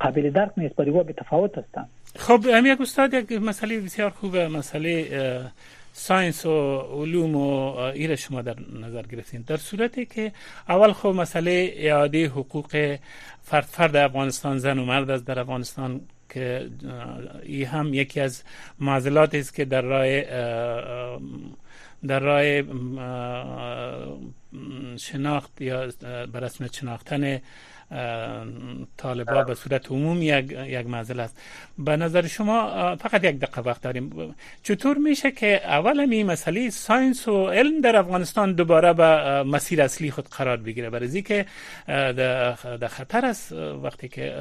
قابل 0.00 0.30
درک 0.30 0.50
نیست 0.56 0.76
برای 0.76 1.04
به 1.04 1.12
تفاوت 1.12 1.58
هستند. 1.58 1.88
خب 2.18 2.46
همین 2.46 2.72
یک 2.72 2.80
استاد 2.80 3.14
یک 3.14 3.32
مسئله 3.32 3.80
بسیار 3.80 4.10
خوبه 4.10 4.48
مسئله 4.48 5.06
science 5.92 6.46
و 6.46 6.78
علوم 6.78 7.36
و 7.36 7.76
ایر 7.76 8.16
شما 8.16 8.42
در 8.42 8.56
نظر 8.80 9.02
گرفتین. 9.02 9.44
در 9.46 9.56
صورتی 9.56 10.06
که 10.06 10.32
اول 10.68 10.92
خب 10.92 11.08
مسئله 11.08 11.72
اعاده 11.76 12.26
حقوق 12.26 12.96
فرد 13.42 13.64
فرد 13.64 13.96
افغانستان 13.96 14.58
زن 14.58 14.78
و 14.78 14.84
مرد 14.84 15.10
است 15.10 15.26
در 15.26 15.38
افغانستان 15.38 16.00
که 16.28 16.68
این 17.42 17.66
هم 17.66 17.94
یکی 17.94 18.20
از 18.20 18.42
معضلات 18.80 19.34
است 19.34 19.54
که 19.54 19.64
در 19.64 19.82
راه 19.82 20.06
در 22.06 22.20
راه 22.20 22.62
شناخت 24.96 25.60
یا 25.60 25.88
به 26.32 26.40
رسمیت 26.40 26.72
شناختن 26.72 27.40
طالبا 28.96 29.42
به 29.42 29.54
صورت 29.54 29.90
عموم 29.90 30.22
یک 30.22 30.50
یک 30.50 30.86
معضل 30.86 31.20
است. 31.20 31.40
به 31.78 31.96
نظر 31.96 32.26
شما 32.26 32.96
فقط 32.96 33.24
یک 33.24 33.38
دقیقه 33.38 33.60
وقت 33.60 33.82
داریم. 33.82 34.34
چطور 34.62 34.96
میشه 34.98 35.30
که 35.30 35.66
اول 35.66 36.06
می 36.06 36.24
مسئله 36.24 36.70
ساینس 36.70 37.28
و 37.28 37.48
علم 37.48 37.80
در 37.80 37.96
افغانستان 37.96 38.52
دوباره 38.52 38.92
به 38.92 39.42
مسیر 39.42 39.82
اصلی 39.82 40.10
خود 40.10 40.28
قرار 40.28 40.56
بگیره؟ 40.56 40.90
برای 40.90 41.22
که 41.22 41.46
در 41.86 42.88
خطر 42.88 43.26
است 43.26 43.52
وقتی 43.52 44.08
که 44.08 44.34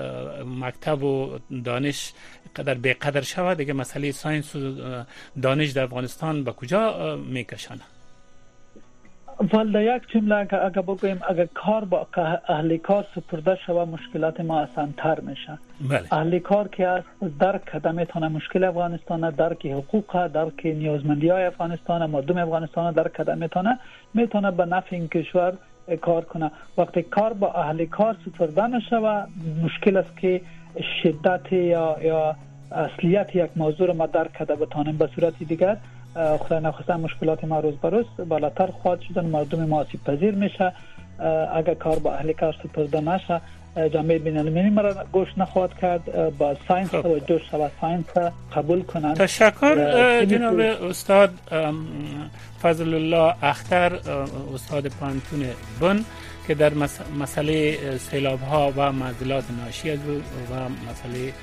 مکتب 0.46 1.04
و 1.04 1.40
دانش 1.66 2.14
قدر 2.56 2.74
به 2.74 2.94
قدر 2.94 3.22
شود 3.22 3.58
دیگه 3.58 3.74
مسئله 3.74 4.12
ساینس 4.12 4.56
و 4.56 5.04
دانش 5.42 5.70
در 5.72 5.84
افغانستان 5.84 6.44
به 6.44 6.52
کجا 6.52 7.16
میکشانه 7.16 7.82
والا 9.54 9.82
یک 9.82 10.04
جمله 10.14 10.36
اگر 10.36 10.82
بگویم 10.82 11.20
اگر 11.30 11.46
کار 11.46 11.86
با 11.86 12.08
اهل 12.48 12.78
کار 12.78 13.06
سپرده 13.16 13.58
شود 13.66 13.88
مشکلات 13.88 14.42
ما 14.42 14.62
آسان 14.62 14.94
تر 14.98 15.20
میشه 15.20 15.58
بله. 15.90 16.14
اهل 16.14 16.40
کار 16.40 16.68
که 16.68 16.88
از 16.88 17.04
درک 17.40 17.66
کرده 17.66 17.92
می‌تونه 17.92 18.28
مشکل 18.28 18.64
افغانستان 18.64 19.30
درک 19.30 19.66
حقوق 19.66 20.28
درک 20.28 20.66
نیازمندی 20.66 21.30
های 21.30 21.44
افغانستان 21.44 22.06
مردم 22.06 22.38
افغانستان 22.38 22.94
درک 22.94 23.14
کرده 23.14 23.36
می‌تونه 23.36 23.80
می‌تونه 24.14 24.52
به 24.52 24.66
نفع 24.66 24.96
این 24.96 25.08
کشور 25.08 25.54
کار 26.02 26.26
کنه 26.26 26.52
وقتی 26.78 27.02
کار 27.02 27.34
با 27.34 27.54
اهل 27.54 27.86
کار 27.86 28.16
سپرده 28.26 28.68
نشود 28.68 29.30
مشکل 29.64 29.98
است 29.98 30.18
که 30.18 30.42
شدت 31.04 31.54
یا 31.54 31.98
یا 32.02 32.36
اصلیت 32.72 33.36
یک 33.36 33.50
موضوع 33.56 33.92
ما 33.92 34.06
درک 34.06 34.34
کرده 34.34 34.56
بتانیم 34.56 34.98
به 34.98 35.10
صورت 35.16 35.34
دیگر 35.40 35.78
خدای 36.16 36.60
نخواسته 36.60 36.96
مشکلات 36.96 37.44
ما 37.44 37.60
روز 37.60 37.76
به 37.76 37.90
روز 37.90 38.06
بالاتر 38.30 38.68
خواهد 38.68 39.02
شدن 39.02 39.26
مردم 39.26 39.66
ما 39.66 39.80
آسیب 39.80 40.04
پذیر 40.04 40.36
میشه. 40.36 40.74
اگر 41.56 41.74
کار 41.74 42.00
با 42.00 42.14
اهل 42.14 42.34
کار 42.34 42.56
سپرده 42.64 43.02
نشه 43.02 43.42
جامعه 43.94 44.20
بین 44.20 44.38
المللی 44.38 44.70
مرا 44.70 44.94
گوش 45.12 45.28
نخواهد 45.38 45.78
کرد. 45.82 46.38
با 46.38 46.56
science 46.68 46.90
خب. 46.90 47.06
و 47.06 47.20
جوش 47.20 47.54
و 47.54 47.70
science 47.82 48.06
قبول 48.56 48.84
کنند. 48.84 49.16
تشکر. 49.16 50.26
جناب 50.26 50.60
استاد 50.60 51.34
فضل 52.62 52.94
الله 52.94 53.36
اختر 53.44 53.94
استاد 54.54 54.88
پانتون 54.88 55.46
بن 55.82 56.06
که 56.48 56.56
در 56.56 56.74
مسئله 57.20 57.78
سیلاب 57.98 58.42
ها 58.42 58.74
و 58.78 58.92
معضلات 58.92 59.44
ناشی 59.66 59.90
از 59.92 60.00
و 60.00 60.70
مسئله 60.92 61.34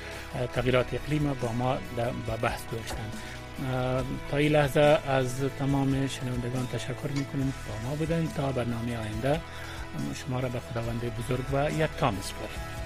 تغییرات 0.53 0.85
اقلیم 0.93 1.35
با 1.41 1.51
ما 1.51 1.77
با 2.27 2.33
بحث 2.41 2.61
داشتند 2.71 3.13
تا 4.31 4.37
این 4.37 4.51
لحظه 4.51 4.99
از 5.07 5.41
تمام 5.59 6.07
شنوندگان 6.07 6.67
تشکر 6.73 7.11
می‌کنیم. 7.15 7.53
با 7.67 7.89
ما 7.89 7.95
بودن 7.95 8.27
تا 8.37 8.51
برنامه 8.51 8.97
آینده. 8.97 9.41
شما 10.13 10.39
را 10.39 10.49
به 10.49 10.59
خداوند 10.59 11.01
بزرگ 11.01 11.45
و 11.53 11.71
یک 11.71 11.89
سپاریم 11.97 12.80